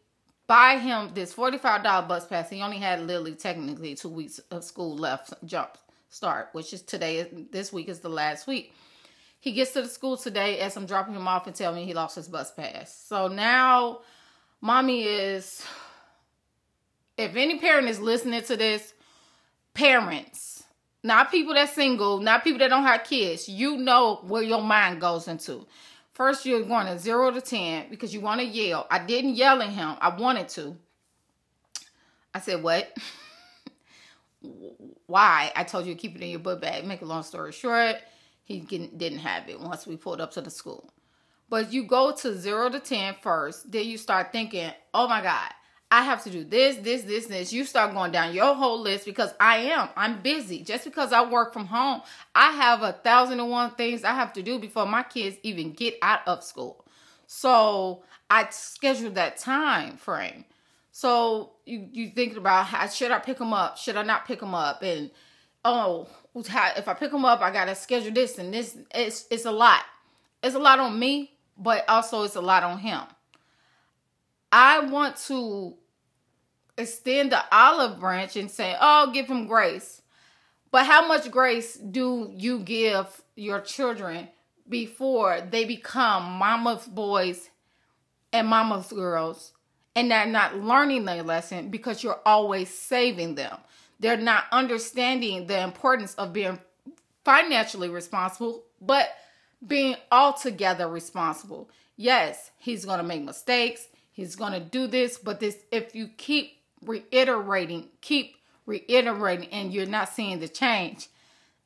buy 0.48 0.78
him 0.78 1.12
this 1.14 1.32
forty-five 1.32 1.84
dollar 1.84 2.08
bus 2.08 2.26
pass. 2.26 2.50
He 2.50 2.60
only 2.60 2.78
had 2.78 3.06
literally 3.06 3.34
technically 3.34 3.94
two 3.94 4.08
weeks 4.08 4.40
of 4.50 4.64
school 4.64 4.96
left. 4.96 5.32
Jump 5.44 5.78
start, 6.08 6.48
which 6.52 6.72
is 6.72 6.82
today. 6.82 7.28
This 7.52 7.72
week 7.72 7.88
is 7.88 8.00
the 8.00 8.08
last 8.08 8.48
week. 8.48 8.74
He 9.40 9.52
gets 9.52 9.72
to 9.74 9.82
the 9.82 9.88
school 9.88 10.16
today 10.16 10.58
as 10.58 10.76
I'm 10.76 10.86
dropping 10.86 11.14
him 11.14 11.28
off 11.28 11.46
and 11.46 11.54
tell 11.54 11.72
me 11.72 11.84
he 11.84 11.94
lost 11.94 12.16
his 12.16 12.26
bus 12.26 12.50
pass. 12.50 12.92
So 13.06 13.28
now, 13.28 14.00
mommy 14.60 15.04
is 15.04 15.64
if 17.16 17.36
any 17.36 17.58
parent 17.58 17.88
is 17.88 18.00
listening 18.00 18.42
to 18.42 18.56
this, 18.56 18.94
parents, 19.74 20.64
not 21.04 21.30
people 21.30 21.54
that 21.54 21.70
single, 21.70 22.20
not 22.20 22.42
people 22.42 22.58
that 22.58 22.70
don't 22.70 22.82
have 22.82 23.04
kids, 23.04 23.48
you 23.48 23.76
know 23.76 24.20
where 24.26 24.42
your 24.42 24.62
mind 24.62 25.00
goes 25.00 25.28
into. 25.28 25.66
First, 26.18 26.44
you're 26.44 26.64
going 26.64 26.86
to 26.86 26.98
zero 26.98 27.30
to 27.30 27.40
10 27.40 27.90
because 27.90 28.12
you 28.12 28.20
want 28.20 28.40
to 28.40 28.46
yell. 28.46 28.88
I 28.90 28.98
didn't 28.98 29.36
yell 29.36 29.62
at 29.62 29.68
him. 29.68 29.94
I 30.00 30.08
wanted 30.16 30.48
to. 30.48 30.76
I 32.34 32.40
said, 32.40 32.60
What? 32.60 32.92
Why? 35.06 35.52
I 35.54 35.62
told 35.62 35.86
you 35.86 35.94
to 35.94 36.00
keep 36.00 36.16
it 36.16 36.20
in 36.20 36.30
your 36.30 36.40
book 36.40 36.60
bag. 36.60 36.84
Make 36.84 37.02
a 37.02 37.04
long 37.04 37.22
story 37.22 37.52
short, 37.52 37.96
he 38.42 38.58
didn't 38.58 39.18
have 39.18 39.48
it 39.48 39.60
once 39.60 39.86
we 39.86 39.96
pulled 39.96 40.20
up 40.20 40.32
to 40.32 40.40
the 40.40 40.50
school. 40.50 40.90
But 41.48 41.72
you 41.72 41.84
go 41.84 42.10
to 42.10 42.36
zero 42.36 42.68
to 42.68 42.80
ten 42.80 43.14
first, 43.22 43.70
then 43.70 43.86
you 43.86 43.96
start 43.96 44.32
thinking, 44.32 44.72
Oh 44.92 45.06
my 45.06 45.22
God, 45.22 45.52
I 45.90 46.02
have 46.02 46.22
to 46.24 46.30
do 46.30 46.44
this, 46.44 46.76
this, 46.76 47.02
this, 47.02 47.26
this. 47.26 47.52
You 47.52 47.64
start 47.64 47.94
going 47.94 48.12
down 48.12 48.34
your 48.34 48.54
whole 48.54 48.80
list 48.80 49.06
because 49.06 49.32
I 49.40 49.58
am. 49.58 49.88
I'm 49.96 50.20
busy. 50.20 50.62
Just 50.62 50.84
because 50.84 51.12
I 51.12 51.28
work 51.28 51.52
from 51.52 51.66
home, 51.66 52.02
I 52.34 52.50
have 52.52 52.82
a 52.82 52.92
thousand 52.92 53.40
and 53.40 53.50
one 53.50 53.70
things 53.70 54.04
I 54.04 54.12
have 54.12 54.34
to 54.34 54.42
do 54.42 54.58
before 54.58 54.86
my 54.86 55.02
kids 55.02 55.38
even 55.42 55.72
get 55.72 55.94
out 56.02 56.20
of 56.26 56.44
school. 56.44 56.84
So 57.26 58.02
I 58.28 58.48
scheduled 58.50 59.14
that 59.14 59.38
time 59.38 59.96
frame. 59.96 60.44
So 60.92 61.52
you 61.64 61.88
you 61.92 62.10
thinking 62.10 62.38
about 62.38 62.66
how 62.66 62.86
should 62.88 63.10
I 63.10 63.18
pick 63.18 63.38
them 63.38 63.52
up? 63.52 63.78
Should 63.78 63.96
I 63.96 64.02
not 64.02 64.26
pick 64.26 64.40
them 64.40 64.54
up? 64.54 64.82
And 64.82 65.10
oh, 65.64 66.08
if 66.34 66.88
I 66.88 66.94
pick 66.94 67.12
them 67.12 67.24
up, 67.24 67.40
I 67.40 67.50
gotta 67.50 67.74
schedule 67.74 68.12
this 68.12 68.38
and 68.38 68.52
this. 68.52 68.76
It's 68.94 69.26
it's 69.30 69.44
a 69.44 69.52
lot. 69.52 69.84
It's 70.42 70.54
a 70.54 70.58
lot 70.58 70.80
on 70.80 70.98
me, 70.98 71.32
but 71.56 71.88
also 71.88 72.24
it's 72.24 72.36
a 72.36 72.40
lot 72.40 72.62
on 72.62 72.78
him. 72.78 73.02
I 74.50 74.80
want 74.80 75.16
to 75.26 75.74
extend 76.76 77.32
the 77.32 77.42
olive 77.52 78.00
branch 78.00 78.36
and 78.36 78.50
say, 78.50 78.76
oh, 78.80 79.10
give 79.12 79.26
him 79.26 79.46
grace. 79.46 80.00
But 80.70 80.86
how 80.86 81.06
much 81.06 81.30
grace 81.30 81.74
do 81.76 82.30
you 82.34 82.60
give 82.60 83.22
your 83.36 83.60
children 83.60 84.28
before 84.68 85.40
they 85.40 85.64
become 85.64 86.24
mama's 86.32 86.86
boys 86.86 87.50
and 88.32 88.48
mama's 88.48 88.92
girls 88.92 89.52
and 89.96 90.10
they're 90.10 90.26
not 90.26 90.56
learning 90.56 91.06
their 91.06 91.22
lesson 91.22 91.70
because 91.70 92.02
you're 92.02 92.20
always 92.24 92.68
saving 92.72 93.34
them? 93.34 93.58
They're 94.00 94.16
not 94.16 94.44
understanding 94.52 95.46
the 95.46 95.60
importance 95.60 96.14
of 96.14 96.32
being 96.32 96.60
financially 97.24 97.88
responsible, 97.88 98.64
but 98.80 99.08
being 99.66 99.96
altogether 100.12 100.86
responsible. 100.86 101.68
Yes, 101.96 102.52
he's 102.58 102.84
going 102.84 102.98
to 102.98 103.04
make 103.04 103.24
mistakes 103.24 103.88
he's 104.18 104.34
going 104.34 104.52
to 104.52 104.58
do 104.58 104.88
this 104.88 105.16
but 105.16 105.38
this 105.38 105.58
if 105.70 105.94
you 105.94 106.08
keep 106.16 106.60
reiterating 106.84 107.86
keep 108.00 108.34
reiterating 108.66 109.48
and 109.50 109.72
you're 109.72 109.86
not 109.86 110.08
seeing 110.08 110.40
the 110.40 110.48
change 110.48 111.08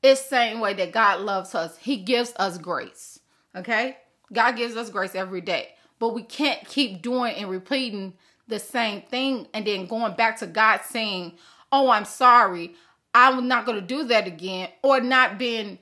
it's 0.03 0.23
the 0.23 0.29
same 0.29 0.61
way 0.61 0.75
that 0.75 0.93
god 0.93 1.21
loves 1.21 1.55
us. 1.55 1.79
He 1.79 1.97
gives 1.97 2.35
us 2.37 2.59
grace 2.59 3.19
okay? 3.57 3.97
God 4.33 4.57
gives 4.57 4.77
us 4.77 4.91
grace 4.91 5.15
every 5.15 5.41
day 5.41 5.71
but 5.99 6.15
we 6.15 6.23
can't 6.23 6.69
keep 6.69 7.01
doing 7.01 7.35
and 7.37 7.49
repeating 7.49 8.13
the 8.49 8.59
same 8.59 9.01
thing 9.01 9.49
and 9.55 9.67
then 9.67 9.87
going 9.87 10.15
back 10.15 10.39
to 10.41 10.47
god 10.47 10.83
saying 10.85 11.33
oh 11.73 11.89
i'm 11.89 12.05
sorry. 12.05 12.75
I'm 13.15 13.49
not 13.49 13.65
going 13.67 13.81
to 13.81 13.87
do 13.87 14.05
that 14.05 14.27
again 14.27 14.69
or 14.83 15.01
not 15.01 15.39
being 15.39 15.79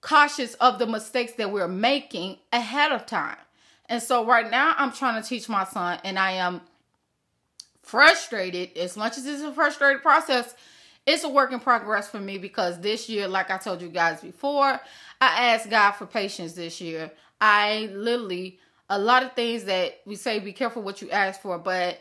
cautious 0.00 0.54
of 0.54 0.80
the 0.80 0.86
mistakes 0.86 1.34
that 1.34 1.52
we're 1.52 1.68
making 1.68 2.38
ahead 2.52 2.90
of 2.90 3.06
time 3.06 3.36
and 3.92 4.02
so 4.02 4.24
right 4.24 4.50
now 4.50 4.74
I'm 4.78 4.90
trying 4.90 5.22
to 5.22 5.28
teach 5.28 5.50
my 5.50 5.64
son 5.64 5.98
and 6.02 6.18
I 6.18 6.32
am 6.32 6.62
frustrated 7.82 8.74
as 8.78 8.96
much 8.96 9.18
as 9.18 9.26
it's 9.26 9.42
a 9.42 9.52
frustrated 9.52 10.00
process. 10.00 10.54
It's 11.04 11.24
a 11.24 11.28
work 11.28 11.52
in 11.52 11.60
progress 11.60 12.08
for 12.08 12.18
me 12.18 12.38
because 12.38 12.80
this 12.80 13.10
year, 13.10 13.28
like 13.28 13.50
I 13.50 13.58
told 13.58 13.82
you 13.82 13.90
guys 13.90 14.22
before, 14.22 14.80
I 15.20 15.50
asked 15.52 15.68
God 15.68 15.90
for 15.92 16.06
patience 16.06 16.54
this 16.54 16.80
year. 16.80 17.10
I 17.38 17.90
literally 17.92 18.58
a 18.88 18.98
lot 18.98 19.24
of 19.24 19.34
things 19.34 19.64
that 19.64 20.00
we 20.06 20.16
say 20.16 20.38
be 20.38 20.54
careful 20.54 20.80
what 20.80 21.02
you 21.02 21.10
ask 21.10 21.42
for, 21.42 21.58
but 21.58 22.00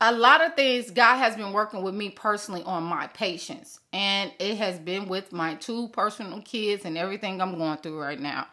a 0.00 0.10
lot 0.10 0.44
of 0.44 0.56
things 0.56 0.90
God 0.90 1.18
has 1.18 1.36
been 1.36 1.52
working 1.52 1.84
with 1.84 1.94
me 1.94 2.10
personally 2.10 2.64
on 2.64 2.82
my 2.82 3.06
patience. 3.06 3.78
And 3.92 4.32
it 4.40 4.56
has 4.56 4.80
been 4.80 5.06
with 5.06 5.30
my 5.30 5.54
two 5.54 5.90
personal 5.90 6.40
kids 6.40 6.84
and 6.84 6.98
everything 6.98 7.40
I'm 7.40 7.56
going 7.56 7.78
through 7.78 8.00
right 8.00 8.18
now. 8.18 8.48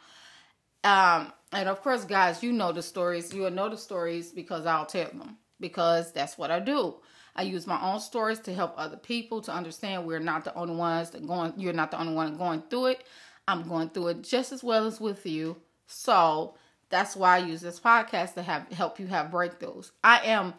Um, 0.83 1.33
and 1.51 1.67
of 1.67 1.81
course, 1.81 2.05
guys, 2.05 2.43
you 2.43 2.51
know 2.51 2.71
the 2.71 2.81
stories. 2.81 3.33
You 3.33 3.41
will 3.41 3.51
know 3.51 3.69
the 3.69 3.77
stories 3.77 4.31
because 4.31 4.65
I'll 4.65 4.85
tell 4.85 5.07
them 5.07 5.37
because 5.59 6.11
that's 6.11 6.37
what 6.37 6.51
I 6.51 6.59
do. 6.59 6.95
I 7.35 7.43
use 7.43 7.67
my 7.67 7.81
own 7.81 7.99
stories 7.99 8.39
to 8.41 8.53
help 8.53 8.73
other 8.77 8.97
people 8.97 9.41
to 9.41 9.51
understand 9.51 10.05
we're 10.05 10.19
not 10.19 10.43
the 10.43 10.53
only 10.55 10.75
ones 10.75 11.11
that 11.11 11.25
going. 11.25 11.53
You're 11.57 11.73
not 11.73 11.91
the 11.91 11.99
only 11.99 12.13
one 12.13 12.37
going 12.37 12.63
through 12.69 12.87
it. 12.87 13.03
I'm 13.47 13.67
going 13.67 13.89
through 13.89 14.09
it 14.09 14.23
just 14.23 14.51
as 14.51 14.63
well 14.63 14.85
as 14.85 14.99
with 14.99 15.25
you. 15.25 15.57
So 15.87 16.55
that's 16.89 17.15
why 17.15 17.35
I 17.35 17.39
use 17.39 17.61
this 17.61 17.79
podcast 17.79 18.35
to 18.35 18.43
have 18.43 18.67
help 18.71 18.99
you 18.99 19.07
have 19.07 19.31
breakthroughs. 19.31 19.91
I 20.03 20.19
am 20.25 20.53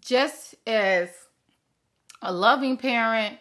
just 0.00 0.54
as 0.66 1.08
a 2.22 2.32
loving 2.32 2.76
parent, 2.76 3.38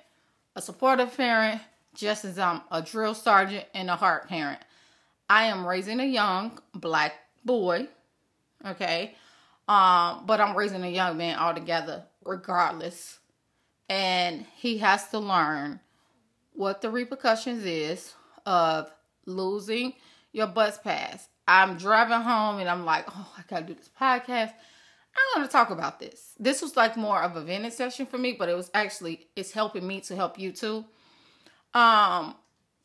a 0.56 0.62
supportive 0.62 1.16
parent, 1.16 1.62
just 1.94 2.24
as 2.24 2.40
I'm 2.40 2.62
a 2.72 2.82
drill 2.82 3.14
sergeant 3.14 3.66
and 3.74 3.90
a 3.90 3.96
heart 3.96 4.30
parent. 4.30 4.60
I 5.30 5.46
am 5.46 5.66
raising 5.66 6.00
a 6.00 6.06
young 6.06 6.60
black 6.74 7.14
boy, 7.46 7.88
okay, 8.66 9.16
Um, 9.68 10.26
but 10.26 10.42
I'm 10.42 10.58
raising 10.58 10.84
a 10.84 10.90
young 10.90 11.18
man 11.18 11.38
altogether, 11.38 12.06
regardless. 12.26 13.20
And 13.88 14.46
he 14.56 14.80
has 14.80 15.10
to 15.10 15.20
learn 15.20 15.80
what 16.54 16.82
the 16.82 16.90
repercussions 16.90 17.64
is 17.66 18.14
of 18.46 18.92
losing 19.26 19.94
your 20.32 20.48
bus 20.48 20.78
pass. 20.80 21.30
I'm 21.48 21.78
driving 21.78 22.22
home 22.22 22.60
and 22.60 22.70
I'm 22.70 22.86
like, 22.86 23.06
oh, 23.10 23.34
I 23.38 23.44
gotta 23.48 23.66
do 23.66 23.74
this 23.76 23.90
podcast. 24.00 24.54
I'm 25.16 25.42
gonna 25.42 25.48
talk 25.48 25.70
about 25.70 26.00
this. 26.00 26.34
This 26.40 26.62
was 26.62 26.76
like 26.78 26.98
more 26.98 27.22
of 27.22 27.36
a 27.36 27.42
venting 27.42 27.72
session 27.72 28.06
for 28.06 28.18
me, 28.18 28.34
but 28.34 28.50
it 28.50 28.56
was 28.56 28.72
actually 28.74 29.28
it's 29.36 29.52
helping 29.52 29.86
me 29.86 30.02
to 30.02 30.16
help 30.16 30.40
you 30.40 30.52
too. 30.52 30.86
Um, 31.74 32.36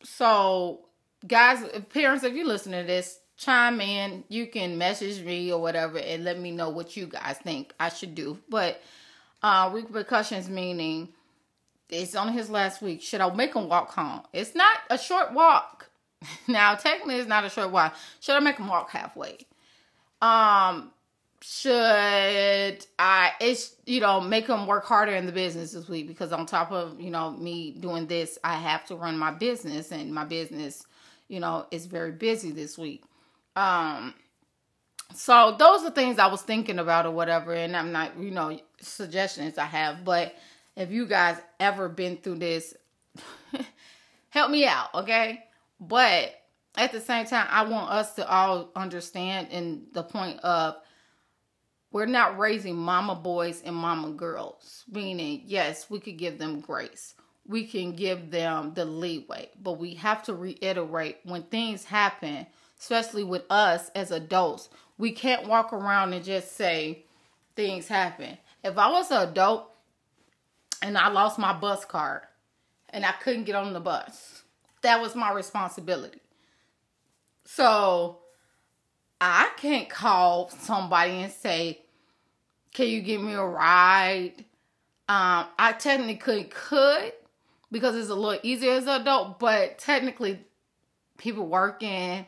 so 0.03 0.87
guys, 1.27 1.65
parents, 1.91 2.25
if 2.25 2.35
you 2.35 2.47
listen 2.47 2.73
to 2.73 2.83
this, 2.83 3.21
chime 3.37 3.81
in. 3.81 4.25
You 4.29 4.47
can 4.47 4.79
message 4.79 5.25
me 5.25 5.53
or 5.53 5.61
whatever 5.61 5.99
and 5.99 6.25
let 6.25 6.39
me 6.39 6.51
know 6.51 6.71
what 6.71 6.97
you 6.97 7.07
guys 7.07 7.39
think 7.43 7.73
I 7.81 7.89
should 7.89 8.15
do. 8.15 8.39
But 8.49 8.81
uh 9.43 9.71
repercussions 9.73 10.49
meaning 10.49 11.09
it's 11.91 12.15
only 12.15 12.33
his 12.33 12.51
last 12.51 12.83
week. 12.83 13.03
Should 13.03 13.21
I 13.21 13.33
make 13.35 13.55
him 13.55 13.69
walk 13.69 13.93
home? 13.93 14.23
It's 14.33 14.55
not 14.55 14.79
a 14.91 14.99
short 14.99 15.33
walk. 15.33 15.91
Now, 16.49 16.75
technically, 16.75 17.17
it's 17.17 17.29
not 17.29 17.45
a 17.45 17.51
short 17.51 17.71
walk. 17.71 17.95
Should 18.21 18.35
I 18.35 18.41
make 18.41 18.57
him 18.57 18.69
walk 18.69 18.89
halfway? 18.89 19.47
Um, 20.23 20.91
should 21.43 22.87
I? 22.99 23.33
It's 23.41 23.77
you 23.85 24.01
know 24.01 24.23
make 24.23 24.47
him 24.47 24.67
work 24.67 24.87
harder 24.87 25.13
in 25.13 25.27
the 25.27 25.33
business 25.33 25.73
this 25.73 25.87
week 25.87 26.09
because 26.09 26.33
on 26.33 26.47
top 26.47 26.73
of 26.73 26.99
you 26.99 27.11
know 27.11 27.33
me 27.33 27.73
doing 27.73 28.07
this, 28.07 28.39
I 28.43 28.55
have 28.55 28.87
to 28.87 28.97
run 28.97 29.19
my 29.19 29.33
business 29.33 29.93
and 29.93 30.15
my 30.15 30.25
business, 30.25 30.87
you 31.29 31.41
know, 31.41 31.67
is 31.71 31.87
very 31.87 32.13
busy 32.13 32.51
this 32.51 32.77
week. 32.79 33.03
Um, 33.57 34.15
so 35.15 35.55
those 35.59 35.85
are 35.85 35.91
things 35.91 36.19
I 36.19 36.27
was 36.27 36.43
thinking 36.43 36.79
about 36.79 37.07
or 37.07 37.13
whatever, 37.13 37.53
and 37.53 37.77
I'm 37.77 37.93
not 37.93 38.19
you 38.19 38.31
know 38.31 38.59
suggestions 38.81 39.59
I 39.59 39.65
have, 39.65 40.05
but 40.05 40.35
if 40.77 40.91
you 40.91 41.07
guys 41.07 41.37
ever 41.61 41.89
been 41.89 42.17
through 42.17 42.39
this, 42.39 42.75
help 44.31 44.51
me 44.51 44.67
out, 44.67 44.93
okay? 44.95 45.45
But 45.81 46.35
at 46.77 46.93
the 46.93 47.01
same 47.01 47.27
time, 47.27 47.47
I 47.51 47.65
want 47.65 47.91
us 47.91 48.15
to 48.17 48.29
all 48.29 48.71
understand 48.75 49.49
in 49.51 49.87
the 49.93 50.03
point 50.03 50.41
of 50.41 50.77
we're 51.93 52.07
not 52.07 52.39
raising 52.39 52.75
mama 52.75 53.15
boys 53.15 53.63
and 53.65 53.77
mama 53.77 54.11
girls, 54.11 54.85
meaning, 54.91 55.43
yes, 55.47 55.89
we 55.89 56.01
could 56.01 56.19
give 56.19 56.39
them 56.39 56.61
grace. 56.61 57.15
We 57.47 57.67
can 57.67 57.93
give 57.93 58.31
them 58.31 58.73
the 58.75 58.85
leeway, 58.85 59.51
but 59.63 59.79
we 59.79 59.95
have 59.95 60.23
to 60.25 60.35
reiterate 60.35 61.19
when 61.25 61.43
things 61.43 61.85
happen, 61.85 62.47
especially 62.79 63.25
with 63.25 63.45
us 63.51 63.91
as 63.95 64.11
adults, 64.11 64.71
we 64.97 65.13
can't 65.13 65.49
walk 65.49 65.73
around 65.73 66.13
and 66.13 66.25
just 66.25 66.57
say 66.57 67.05
things 67.57 67.89
happen. 67.89 68.39
If 68.63 68.79
I 68.79 68.91
was 68.91 69.11
an 69.11 69.29
adult 69.29 69.71
and 70.83 70.97
I 70.97 71.09
lost 71.09 71.39
my 71.39 71.53
bus 71.53 71.85
card 71.85 72.23
and 72.91 73.05
I 73.05 73.13
couldn't 73.13 73.45
get 73.45 73.57
on 73.57 73.73
the 73.73 73.81
bus, 73.81 74.43
that 74.83 75.01
was 75.01 75.15
my 75.15 75.33
responsibility. 75.33 76.21
So 77.45 78.19
I 79.21 79.51
can't 79.57 79.89
call 79.89 80.51
somebody 80.51 81.13
and 81.13 81.33
say, 81.33 81.81
Can 82.73 82.89
you 82.89 83.03
give 83.03 83.21
me 83.21 83.35
a 83.35 83.45
ride? 83.45 84.45
Um, 85.07 85.47
I 85.59 85.75
technically 85.79 86.45
could 86.45 87.13
because 87.75 87.97
it's 87.97 88.09
a 88.09 88.15
little 88.15 88.39
easier 88.45 88.71
as 88.71 88.85
an 88.85 89.01
adult, 89.01 89.41
but 89.41 89.79
technically 89.79 90.39
people 91.19 91.45
working, 91.45 92.25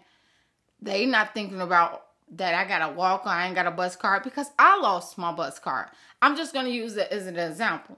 they 0.82 1.06
not 1.06 1.34
thinking 1.34 1.60
about 1.60 2.02
that 2.32 2.52
I 2.52 2.66
gotta 2.66 2.92
walk 2.92 3.24
or 3.24 3.28
I 3.28 3.46
ain't 3.46 3.54
got 3.54 3.68
a 3.68 3.70
bus 3.70 3.94
card 3.94 4.24
because 4.24 4.50
I 4.58 4.80
lost 4.80 5.16
my 5.18 5.30
bus 5.30 5.60
card. 5.60 5.86
I'm 6.20 6.36
just 6.36 6.52
gonna 6.52 6.70
use 6.70 6.96
it 6.96 7.12
as 7.12 7.28
an 7.28 7.38
example. 7.38 7.96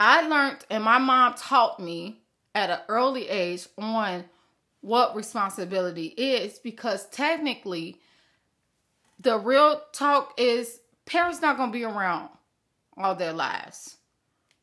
I 0.00 0.26
learned 0.26 0.66
and 0.68 0.82
my 0.82 0.98
mom 0.98 1.34
taught 1.34 1.78
me 1.78 2.18
at 2.52 2.68
an 2.68 2.80
early 2.88 3.28
age 3.28 3.68
on 3.78 4.24
what 4.80 5.14
responsibility 5.14 6.06
is 6.06 6.58
because 6.58 7.08
technically 7.10 8.00
the 9.20 9.38
real 9.38 9.82
talk 9.92 10.34
is 10.36 10.80
parents 11.04 11.40
not 11.40 11.58
to 11.58 11.70
be 11.70 11.84
around 11.84 12.28
all 12.96 13.14
their 13.14 13.32
lives. 13.32 13.98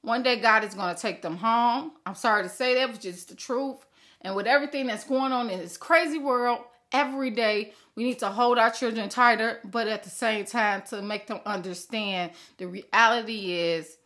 One 0.04 0.22
day 0.22 0.36
God 0.36 0.66
is 0.66 0.76
going 0.76 0.94
to 0.94 1.02
take 1.02 1.22
them 1.22 1.38
home. 1.38 1.94
I'm 2.06 2.16
sorry 2.16 2.44
to 2.44 2.50
say 2.50 2.76
that, 2.76 2.92
but 2.92 3.00
just 3.00 3.30
the 3.30 3.36
truth. 3.36 3.86
And 4.22 4.36
with 4.36 4.48
everything 4.48 4.88
that's 4.88 5.06
going 5.06 5.32
on 5.32 5.50
in 5.50 5.60
this 5.60 5.78
crazy 5.78 6.18
world, 6.20 6.60
every 6.92 7.32
day 7.32 7.74
we 7.96 8.04
need 8.04 8.20
to 8.20 8.28
hold 8.28 8.58
our 8.58 8.70
children 8.70 9.08
tighter, 9.08 9.60
but 9.64 9.88
at 9.88 10.04
the 10.04 10.10
same 10.10 10.44
time 10.46 10.84
to 10.90 11.02
make 11.02 11.28
them 11.28 11.40
understand 11.46 12.32
the 12.58 12.68
reality 12.68 13.54
is 13.54 13.98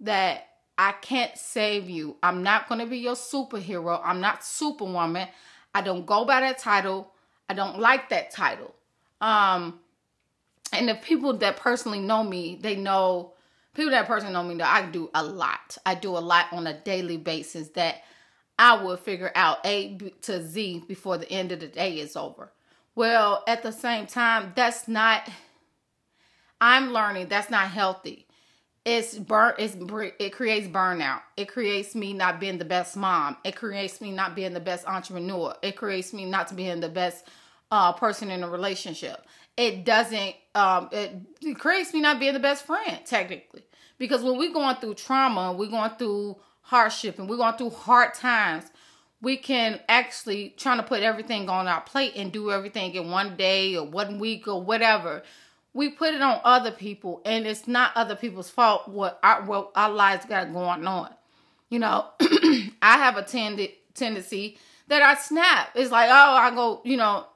that 0.00 0.48
I 0.78 0.92
can't 0.92 1.36
save 1.36 1.88
you. 1.88 2.16
I'm 2.22 2.42
not 2.42 2.66
going 2.66 2.80
to 2.80 2.86
be 2.86 2.98
your 2.98 3.14
superhero. 3.14 4.00
I'm 4.02 4.22
not 4.22 4.42
superwoman. 4.42 5.28
I 5.74 5.82
don't 5.82 6.06
go 6.06 6.24
by 6.24 6.40
that 6.40 6.58
title. 6.58 7.12
I 7.48 7.54
don't 7.54 7.78
like 7.78 8.08
that 8.08 8.30
title. 8.30 8.74
Um 9.20 9.80
and 10.72 10.88
the 10.88 10.94
people 10.94 11.34
that 11.34 11.58
personally 11.58 12.00
know 12.00 12.24
me, 12.24 12.58
they 12.58 12.76
know 12.76 13.34
people 13.74 13.90
that 13.92 14.06
personally 14.06 14.34
know 14.34 14.42
me 14.42 14.56
that 14.56 14.72
I 14.72 14.90
do 14.90 15.10
a 15.14 15.22
lot. 15.22 15.76
I 15.86 15.94
do 15.94 16.16
a 16.16 16.18
lot 16.18 16.46
on 16.52 16.66
a 16.66 16.78
daily 16.80 17.16
basis 17.16 17.68
that 17.70 18.02
I 18.58 18.82
will 18.82 18.96
figure 18.96 19.32
out 19.34 19.58
A 19.64 19.98
to 20.22 20.42
Z 20.42 20.84
before 20.86 21.18
the 21.18 21.30
end 21.30 21.52
of 21.52 21.60
the 21.60 21.68
day 21.68 21.98
is 21.98 22.16
over. 22.16 22.52
Well, 22.94 23.42
at 23.48 23.62
the 23.62 23.72
same 23.72 24.06
time, 24.06 24.52
that's 24.54 24.86
not 24.86 25.28
I'm 26.60 26.92
learning 26.92 27.26
that's 27.28 27.50
not 27.50 27.70
healthy. 27.70 28.28
It's 28.84 29.18
burn 29.18 29.54
it's 29.58 29.76
it 30.20 30.32
creates 30.32 30.68
burnout. 30.68 31.22
It 31.36 31.48
creates 31.48 31.94
me 31.94 32.12
not 32.12 32.38
being 32.38 32.58
the 32.58 32.64
best 32.64 32.96
mom. 32.96 33.36
It 33.42 33.56
creates 33.56 34.00
me 34.00 34.12
not 34.12 34.36
being 34.36 34.52
the 34.52 34.60
best 34.60 34.86
entrepreneur. 34.86 35.56
It 35.62 35.76
creates 35.76 36.12
me 36.12 36.24
not 36.24 36.54
being 36.54 36.80
the 36.80 36.88
best 36.88 37.26
uh, 37.72 37.92
person 37.92 38.30
in 38.30 38.42
a 38.42 38.48
relationship 38.48 39.26
it 39.56 39.84
doesn't 39.84 40.34
um 40.54 40.88
it, 40.92 41.58
creates 41.58 41.92
me 41.92 42.00
not 42.00 42.20
being 42.20 42.32
the 42.32 42.40
best 42.40 42.66
friend 42.66 43.00
technically 43.04 43.62
because 43.98 44.22
when 44.22 44.38
we're 44.38 44.52
going 44.52 44.76
through 44.76 44.94
trauma 44.94 45.52
we're 45.52 45.70
going 45.70 45.90
through 45.98 46.36
hardship 46.62 47.18
and 47.18 47.28
we're 47.28 47.36
going 47.36 47.56
through 47.56 47.70
hard 47.70 48.14
times 48.14 48.64
we 49.20 49.36
can 49.36 49.78
actually 49.88 50.52
trying 50.56 50.78
to 50.78 50.82
put 50.82 51.02
everything 51.02 51.48
on 51.48 51.68
our 51.68 51.80
plate 51.82 52.12
and 52.16 52.32
do 52.32 52.50
everything 52.50 52.94
in 52.94 53.10
one 53.10 53.36
day 53.36 53.76
or 53.76 53.86
one 53.86 54.18
week 54.18 54.48
or 54.48 54.62
whatever 54.62 55.22
we 55.74 55.88
put 55.88 56.14
it 56.14 56.20
on 56.20 56.40
other 56.44 56.70
people 56.70 57.22
and 57.24 57.46
it's 57.46 57.66
not 57.66 57.92
other 57.96 58.14
people's 58.14 58.50
fault 58.50 58.88
what 58.88 59.18
our 59.22 59.42
what 59.42 59.70
our 59.74 59.90
lives 59.90 60.24
got 60.26 60.52
going 60.52 60.86
on. 60.86 61.10
You 61.70 61.78
know, 61.78 62.06
I 62.20 62.98
have 62.98 63.16
a 63.16 63.22
tend- 63.22 63.66
tendency 63.94 64.58
that 64.88 65.00
I 65.00 65.14
snap. 65.14 65.70
It's 65.74 65.90
like, 65.90 66.10
oh, 66.10 66.34
I 66.34 66.54
go, 66.54 66.82
you 66.84 66.98
know, 66.98 67.26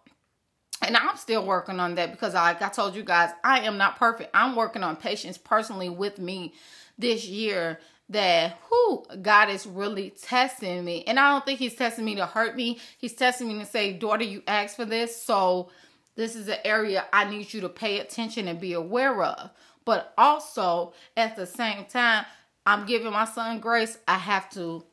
and 0.86 0.96
I'm 0.96 1.16
still 1.16 1.44
working 1.44 1.80
on 1.80 1.96
that 1.96 2.12
because 2.12 2.34
like 2.34 2.62
I 2.62 2.68
told 2.68 2.94
you 2.94 3.02
guys, 3.02 3.30
I 3.44 3.60
am 3.60 3.76
not 3.76 3.96
perfect. 3.96 4.30
I'm 4.34 4.56
working 4.56 4.82
on 4.82 4.96
patience 4.96 5.38
personally 5.38 5.88
with 5.88 6.18
me 6.18 6.54
this 6.98 7.26
year 7.26 7.78
that 8.08 8.58
who 8.70 9.04
God 9.20 9.50
is 9.50 9.66
really 9.66 10.10
testing 10.10 10.84
me. 10.84 11.04
And 11.06 11.18
I 11.18 11.32
don't 11.32 11.44
think 11.44 11.58
he's 11.58 11.74
testing 11.74 12.04
me 12.04 12.14
to 12.16 12.26
hurt 12.26 12.56
me. 12.56 12.78
He's 12.98 13.14
testing 13.14 13.48
me 13.48 13.58
to 13.58 13.66
say, 13.66 13.92
daughter, 13.92 14.24
you 14.24 14.42
asked 14.46 14.76
for 14.76 14.84
this. 14.84 15.20
So 15.20 15.70
this 16.14 16.36
is 16.36 16.48
an 16.48 16.58
area 16.64 17.04
I 17.12 17.28
need 17.28 17.52
you 17.52 17.60
to 17.62 17.68
pay 17.68 17.98
attention 17.98 18.48
and 18.48 18.60
be 18.60 18.74
aware 18.74 19.22
of. 19.22 19.50
But 19.84 20.14
also, 20.16 20.94
at 21.16 21.36
the 21.36 21.46
same 21.46 21.84
time, 21.84 22.24
I'm 22.64 22.86
giving 22.86 23.12
my 23.12 23.24
son 23.24 23.60
grace. 23.60 23.98
I 24.08 24.18
have 24.18 24.50
to, 24.50 24.84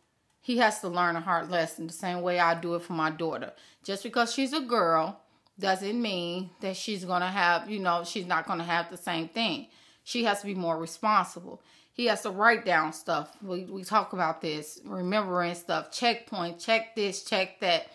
he 0.41 0.57
has 0.57 0.79
to 0.81 0.87
learn 0.87 1.15
a 1.15 1.21
hard 1.21 1.49
lesson 1.49 1.87
the 1.87 1.93
same 1.93 2.21
way 2.21 2.39
I 2.39 2.59
do 2.59 2.75
it 2.75 2.83
for 2.83 2.93
my 2.93 3.09
daughter. 3.09 3.53
Just 3.83 4.03
because 4.03 4.33
she's 4.33 4.53
a 4.53 4.61
girl 4.61 5.22
doesn't 5.59 6.01
mean 6.01 6.49
that 6.61 6.75
she's 6.75 7.05
going 7.05 7.21
to 7.21 7.27
have, 7.27 7.69
you 7.69 7.79
know, 7.79 8.03
she's 8.03 8.25
not 8.25 8.47
going 8.47 8.59
to 8.59 8.65
have 8.65 8.89
the 8.89 8.97
same 8.97 9.27
thing. 9.27 9.67
She 10.03 10.23
has 10.25 10.41
to 10.41 10.47
be 10.47 10.55
more 10.55 10.77
responsible. 10.77 11.61
He 11.93 12.07
has 12.07 12.21
to 12.23 12.31
write 12.31 12.65
down 12.65 12.91
stuff. 12.93 13.35
We, 13.41 13.65
we 13.65 13.83
talk 13.83 14.13
about 14.13 14.41
this, 14.41 14.79
remembering 14.83 15.55
stuff, 15.55 15.91
checkpoint, 15.91 16.59
check 16.59 16.95
this, 16.95 17.23
check 17.23 17.59
that 17.59 17.87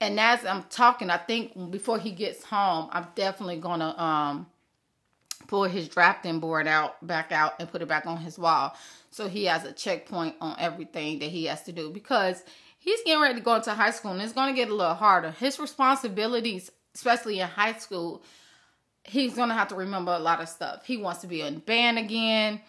and 0.00 0.18
as 0.18 0.44
I'm 0.44 0.64
talking, 0.64 1.10
I 1.10 1.16
think 1.16 1.70
before 1.70 1.98
he 1.98 2.10
gets 2.10 2.44
home, 2.44 2.88
I'm 2.92 3.06
definitely 3.14 3.56
gonna 3.56 3.96
um 3.96 4.46
pull 5.46 5.64
his 5.64 5.88
drafting 5.88 6.40
board 6.40 6.66
out 6.66 7.04
back 7.06 7.32
out 7.32 7.54
and 7.58 7.70
put 7.70 7.82
it 7.82 7.88
back 7.88 8.06
on 8.06 8.18
his 8.18 8.38
wall. 8.38 8.74
So 9.10 9.28
he 9.28 9.44
has 9.44 9.64
a 9.64 9.72
checkpoint 9.72 10.36
on 10.40 10.56
everything 10.58 11.20
that 11.20 11.30
he 11.30 11.44
has 11.44 11.62
to 11.64 11.72
do 11.72 11.90
because 11.90 12.42
he's 12.78 13.00
getting 13.04 13.22
ready 13.22 13.36
to 13.36 13.40
go 13.40 13.54
into 13.54 13.70
high 13.72 13.92
school 13.92 14.10
and 14.10 14.20
it's 14.20 14.32
gonna 14.32 14.52
get 14.52 14.68
a 14.68 14.74
little 14.74 14.94
harder. 14.94 15.30
His 15.30 15.58
responsibilities, 15.58 16.70
especially 16.94 17.40
in 17.40 17.48
high 17.48 17.74
school, 17.74 18.22
he's 19.04 19.34
gonna 19.34 19.54
have 19.54 19.68
to 19.68 19.74
remember 19.74 20.12
a 20.12 20.18
lot 20.18 20.40
of 20.40 20.48
stuff. 20.48 20.84
He 20.86 20.96
wants 20.96 21.20
to 21.20 21.26
be 21.26 21.40
in 21.40 21.58
band 21.58 21.98
again. 21.98 22.60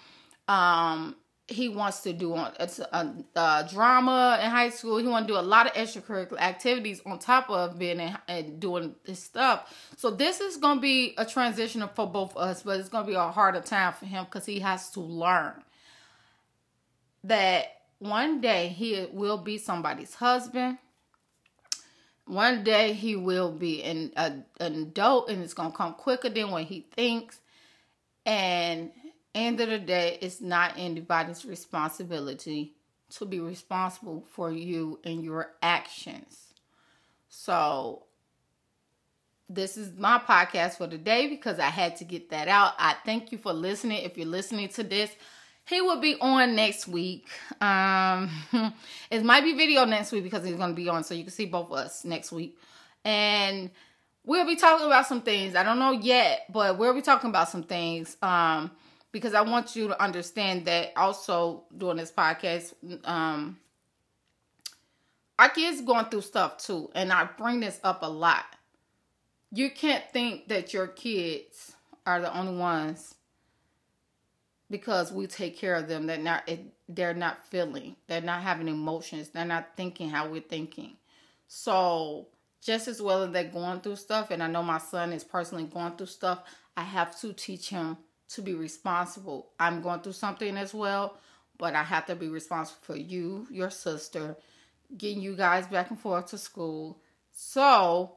Um, 0.47 1.15
he 1.47 1.69
wants 1.69 2.01
to 2.01 2.13
do 2.13 2.33
on 2.33 2.53
a, 2.59 2.69
a, 3.35 3.69
drama 3.71 4.39
in 4.41 4.49
high 4.49 4.69
school. 4.69 4.97
He 4.97 5.07
want 5.07 5.27
to 5.27 5.33
do 5.33 5.39
a 5.39 5.41
lot 5.41 5.67
of 5.67 5.73
extracurricular 5.73 6.39
activities 6.39 7.01
on 7.05 7.19
top 7.19 7.49
of 7.51 7.77
being 7.77 7.99
in, 7.99 8.17
and 8.27 8.59
doing 8.59 8.95
this 9.05 9.23
stuff. 9.23 9.71
So 9.95 10.09
this 10.09 10.41
is 10.41 10.57
to 10.57 10.81
be 10.81 11.13
a 11.17 11.25
transition 11.25 11.87
for 11.93 12.07
both 12.07 12.35
of 12.35 12.37
us, 12.37 12.63
but 12.63 12.79
it's 12.79 12.89
to 12.89 13.03
be 13.03 13.13
a 13.13 13.27
harder 13.27 13.61
time 13.61 13.93
for 13.93 14.07
him 14.07 14.25
because 14.25 14.45
he 14.45 14.59
has 14.59 14.89
to 14.91 15.01
learn 15.01 15.63
that 17.23 17.81
one 17.99 18.41
day 18.41 18.69
he 18.69 19.07
will 19.11 19.37
be 19.37 19.57
somebody's 19.59 20.15
husband. 20.15 20.79
One 22.25 22.63
day 22.63 22.93
he 22.93 23.15
will 23.15 23.51
be 23.51 23.83
an, 23.83 24.11
a, 24.15 24.33
an 24.59 24.75
adult, 24.81 25.29
and 25.29 25.43
it's 25.43 25.53
going 25.53 25.71
to 25.71 25.77
come 25.77 25.93
quicker 25.93 26.29
than 26.29 26.49
what 26.49 26.63
he 26.63 26.87
thinks. 26.91 27.39
And 28.25 28.91
end 29.35 29.61
of 29.61 29.69
the 29.69 29.77
day, 29.77 30.17
it's 30.21 30.41
not 30.41 30.73
anybody's 30.77 31.45
responsibility 31.45 32.73
to 33.11 33.25
be 33.25 33.39
responsible 33.39 34.25
for 34.31 34.51
you 34.51 34.99
and 35.03 35.23
your 35.23 35.51
actions. 35.61 36.53
So, 37.29 38.03
this 39.47 39.77
is 39.77 39.95
my 39.97 40.17
podcast 40.17 40.77
for 40.77 40.87
today 40.87 41.27
because 41.27 41.59
I 41.59 41.69
had 41.69 41.97
to 41.97 42.03
get 42.03 42.31
that 42.31 42.47
out. 42.47 42.73
I 42.79 42.95
thank 43.05 43.31
you 43.31 43.37
for 43.37 43.53
listening. 43.53 44.03
If 44.03 44.17
you're 44.17 44.25
listening 44.25 44.69
to 44.69 44.83
this, 44.83 45.11
he 45.67 45.81
will 45.81 45.99
be 45.99 46.15
on 46.21 46.55
next 46.55 46.87
week. 46.87 47.27
Um, 47.59 48.29
it 49.11 49.23
might 49.23 49.43
be 49.43 49.53
video 49.53 49.85
next 49.85 50.11
week 50.11 50.23
because 50.23 50.45
he's 50.45 50.55
going 50.55 50.69
to 50.69 50.75
be 50.75 50.89
on, 50.89 51.03
so 51.03 51.13
you 51.13 51.23
can 51.23 51.33
see 51.33 51.45
both 51.45 51.67
of 51.67 51.73
us 51.73 52.05
next 52.05 52.31
week. 52.31 52.57
And 53.03 53.71
we'll 54.23 54.45
be 54.45 54.55
talking 54.55 54.85
about 54.85 55.07
some 55.07 55.21
things. 55.21 55.55
I 55.55 55.63
don't 55.63 55.79
know 55.79 55.91
yet, 55.91 56.45
but 56.51 56.77
we'll 56.77 56.93
be 56.93 57.01
talking 57.01 57.29
about 57.29 57.49
some 57.49 57.63
things. 57.63 58.15
Um, 58.21 58.71
because 59.11 59.33
I 59.33 59.41
want 59.41 59.75
you 59.75 59.87
to 59.87 60.03
understand 60.03 60.65
that 60.65 60.91
also 60.95 61.63
doing 61.75 61.97
this 61.97 62.11
podcast, 62.11 62.73
um, 63.05 63.57
our 65.39 65.49
kids 65.49 65.81
going 65.81 66.05
through 66.05 66.21
stuff 66.21 66.57
too, 66.57 66.91
and 66.93 67.11
I 67.11 67.27
bring 67.37 67.61
this 67.61 67.79
up 67.83 68.03
a 68.03 68.09
lot. 68.09 68.43
You 69.51 69.71
can't 69.71 70.03
think 70.11 70.49
that 70.49 70.73
your 70.73 70.87
kids 70.87 71.73
are 72.05 72.19
the 72.19 72.37
only 72.37 72.57
ones 72.57 73.14
because 74.69 75.11
we 75.11 75.27
take 75.27 75.57
care 75.57 75.75
of 75.75 75.87
them. 75.87 76.07
They're 76.07 76.17
not. 76.17 76.49
They're 76.87 77.13
not 77.13 77.45
feeling. 77.45 77.95
They're 78.07 78.21
not 78.21 78.41
having 78.41 78.67
emotions. 78.67 79.29
They're 79.29 79.45
not 79.45 79.75
thinking 79.75 80.09
how 80.09 80.27
we're 80.27 80.41
thinking. 80.41 80.97
So 81.47 82.27
just 82.61 82.87
as 82.87 83.01
well 83.01 83.23
as 83.23 83.31
they're 83.31 83.43
going 83.43 83.81
through 83.81 83.97
stuff, 83.97 84.31
and 84.31 84.41
I 84.41 84.47
know 84.47 84.63
my 84.63 84.79
son 84.79 85.13
is 85.13 85.23
personally 85.23 85.65
going 85.65 85.95
through 85.95 86.07
stuff. 86.07 86.43
I 86.75 86.83
have 86.83 87.19
to 87.21 87.31
teach 87.33 87.69
him 87.69 87.97
to 88.29 88.41
be 88.41 88.53
responsible. 88.53 89.51
I'm 89.59 89.81
going 89.81 90.01
through 90.01 90.13
something 90.13 90.57
as 90.57 90.73
well, 90.73 91.17
but 91.57 91.75
I 91.75 91.83
have 91.83 92.07
to 92.07 92.15
be 92.15 92.27
responsible 92.27 92.79
for 92.81 92.97
you, 92.97 93.47
your 93.51 93.69
sister, 93.69 94.35
getting 94.97 95.21
you 95.21 95.35
guys 95.35 95.67
back 95.67 95.89
and 95.89 95.99
forth 95.99 96.27
to 96.27 96.37
school. 96.37 96.99
So 97.31 98.15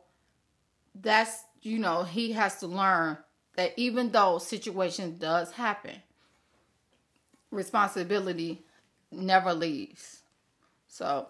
that's, 0.95 1.45
you 1.63 1.79
know, 1.79 2.05
he 2.05 2.33
has 2.33 2.61
to 2.61 2.67
learn 2.67 3.19
that 3.57 3.75
even 3.77 4.11
though 4.11 4.39
situation 4.39 5.19
does 5.19 5.53
happen, 5.53 5.97
responsibility 7.51 8.63
never 9.11 9.55
leaves. 9.55 10.23
So 10.87 11.29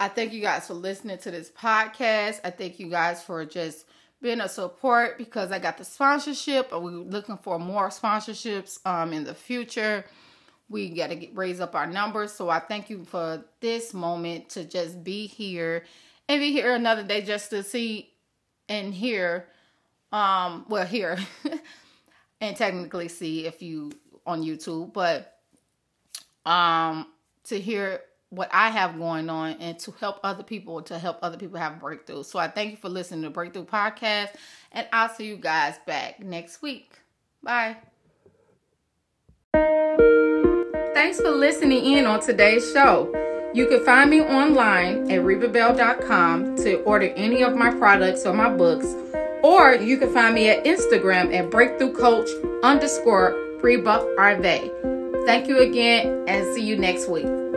I 0.00 0.08
thank 0.08 0.32
you 0.32 0.40
guys 0.40 0.66
for 0.66 0.74
listening 0.74 1.18
to 1.18 1.30
this 1.30 1.50
podcast. 1.50 2.40
I 2.44 2.50
thank 2.50 2.78
you 2.78 2.88
guys 2.88 3.22
for 3.22 3.44
just 3.44 3.86
being 4.20 4.40
a 4.40 4.48
support 4.48 5.18
because 5.18 5.52
I 5.52 5.58
got 5.58 5.78
the 5.78 5.84
sponsorship. 5.84 6.72
We're 6.72 6.90
looking 6.90 7.38
for 7.38 7.58
more 7.58 7.88
sponsorships 7.88 8.84
um, 8.86 9.12
in 9.12 9.24
the 9.24 9.34
future. 9.34 10.04
We 10.68 10.90
got 10.90 11.10
to 11.10 11.16
get, 11.16 11.36
raise 11.36 11.60
up 11.60 11.74
our 11.74 11.86
numbers. 11.86 12.32
So 12.32 12.48
I 12.48 12.58
thank 12.58 12.90
you 12.90 13.04
for 13.04 13.44
this 13.60 13.94
moment 13.94 14.50
to 14.50 14.64
just 14.64 15.02
be 15.02 15.26
here 15.26 15.84
and 16.28 16.40
be 16.40 16.52
here 16.52 16.74
another 16.74 17.02
day 17.02 17.22
just 17.22 17.50
to 17.50 17.62
see 17.62 18.10
and 18.68 18.92
hear. 18.92 19.46
Um, 20.12 20.64
well, 20.68 20.86
here 20.86 21.18
and 22.40 22.56
technically 22.56 23.08
see 23.08 23.46
if 23.46 23.62
you 23.62 23.92
on 24.26 24.42
YouTube, 24.42 24.92
but 24.92 25.37
um, 26.48 27.06
to 27.44 27.60
hear 27.60 28.00
what 28.30 28.48
I 28.52 28.70
have 28.70 28.98
going 28.98 29.30
on 29.30 29.52
and 29.60 29.78
to 29.80 29.92
help 29.92 30.18
other 30.22 30.42
people, 30.42 30.82
to 30.82 30.98
help 30.98 31.18
other 31.22 31.36
people 31.36 31.58
have 31.58 31.74
breakthroughs. 31.74 32.26
So 32.26 32.38
I 32.38 32.48
thank 32.48 32.72
you 32.72 32.76
for 32.76 32.88
listening 32.88 33.22
to 33.22 33.30
Breakthrough 33.30 33.64
Podcast, 33.64 34.30
and 34.72 34.86
I'll 34.92 35.08
see 35.08 35.26
you 35.26 35.36
guys 35.36 35.76
back 35.86 36.20
next 36.20 36.60
week. 36.62 36.92
Bye. 37.42 37.76
Thanks 40.94 41.20
for 41.20 41.30
listening 41.30 41.84
in 41.84 42.06
on 42.06 42.20
today's 42.20 42.70
show. 42.72 43.14
You 43.54 43.66
can 43.66 43.84
find 43.84 44.10
me 44.10 44.20
online 44.20 45.10
at 45.10 45.20
rebabell.com 45.20 46.56
to 46.56 46.82
order 46.82 47.06
any 47.16 47.42
of 47.42 47.56
my 47.56 47.70
products 47.70 48.26
or 48.26 48.34
my 48.34 48.54
books, 48.54 48.94
or 49.42 49.74
you 49.74 49.96
can 49.96 50.12
find 50.12 50.34
me 50.34 50.50
at 50.50 50.64
Instagram 50.64 51.34
at 51.34 51.50
breakthroughcoach 51.50 52.62
underscore 52.62 53.36
Reba 53.62 54.14
Arve. 54.18 54.97
Thank 55.28 55.46
you 55.46 55.58
again 55.58 56.24
and 56.26 56.54
see 56.54 56.62
you 56.64 56.78
next 56.78 57.06
week. 57.06 57.47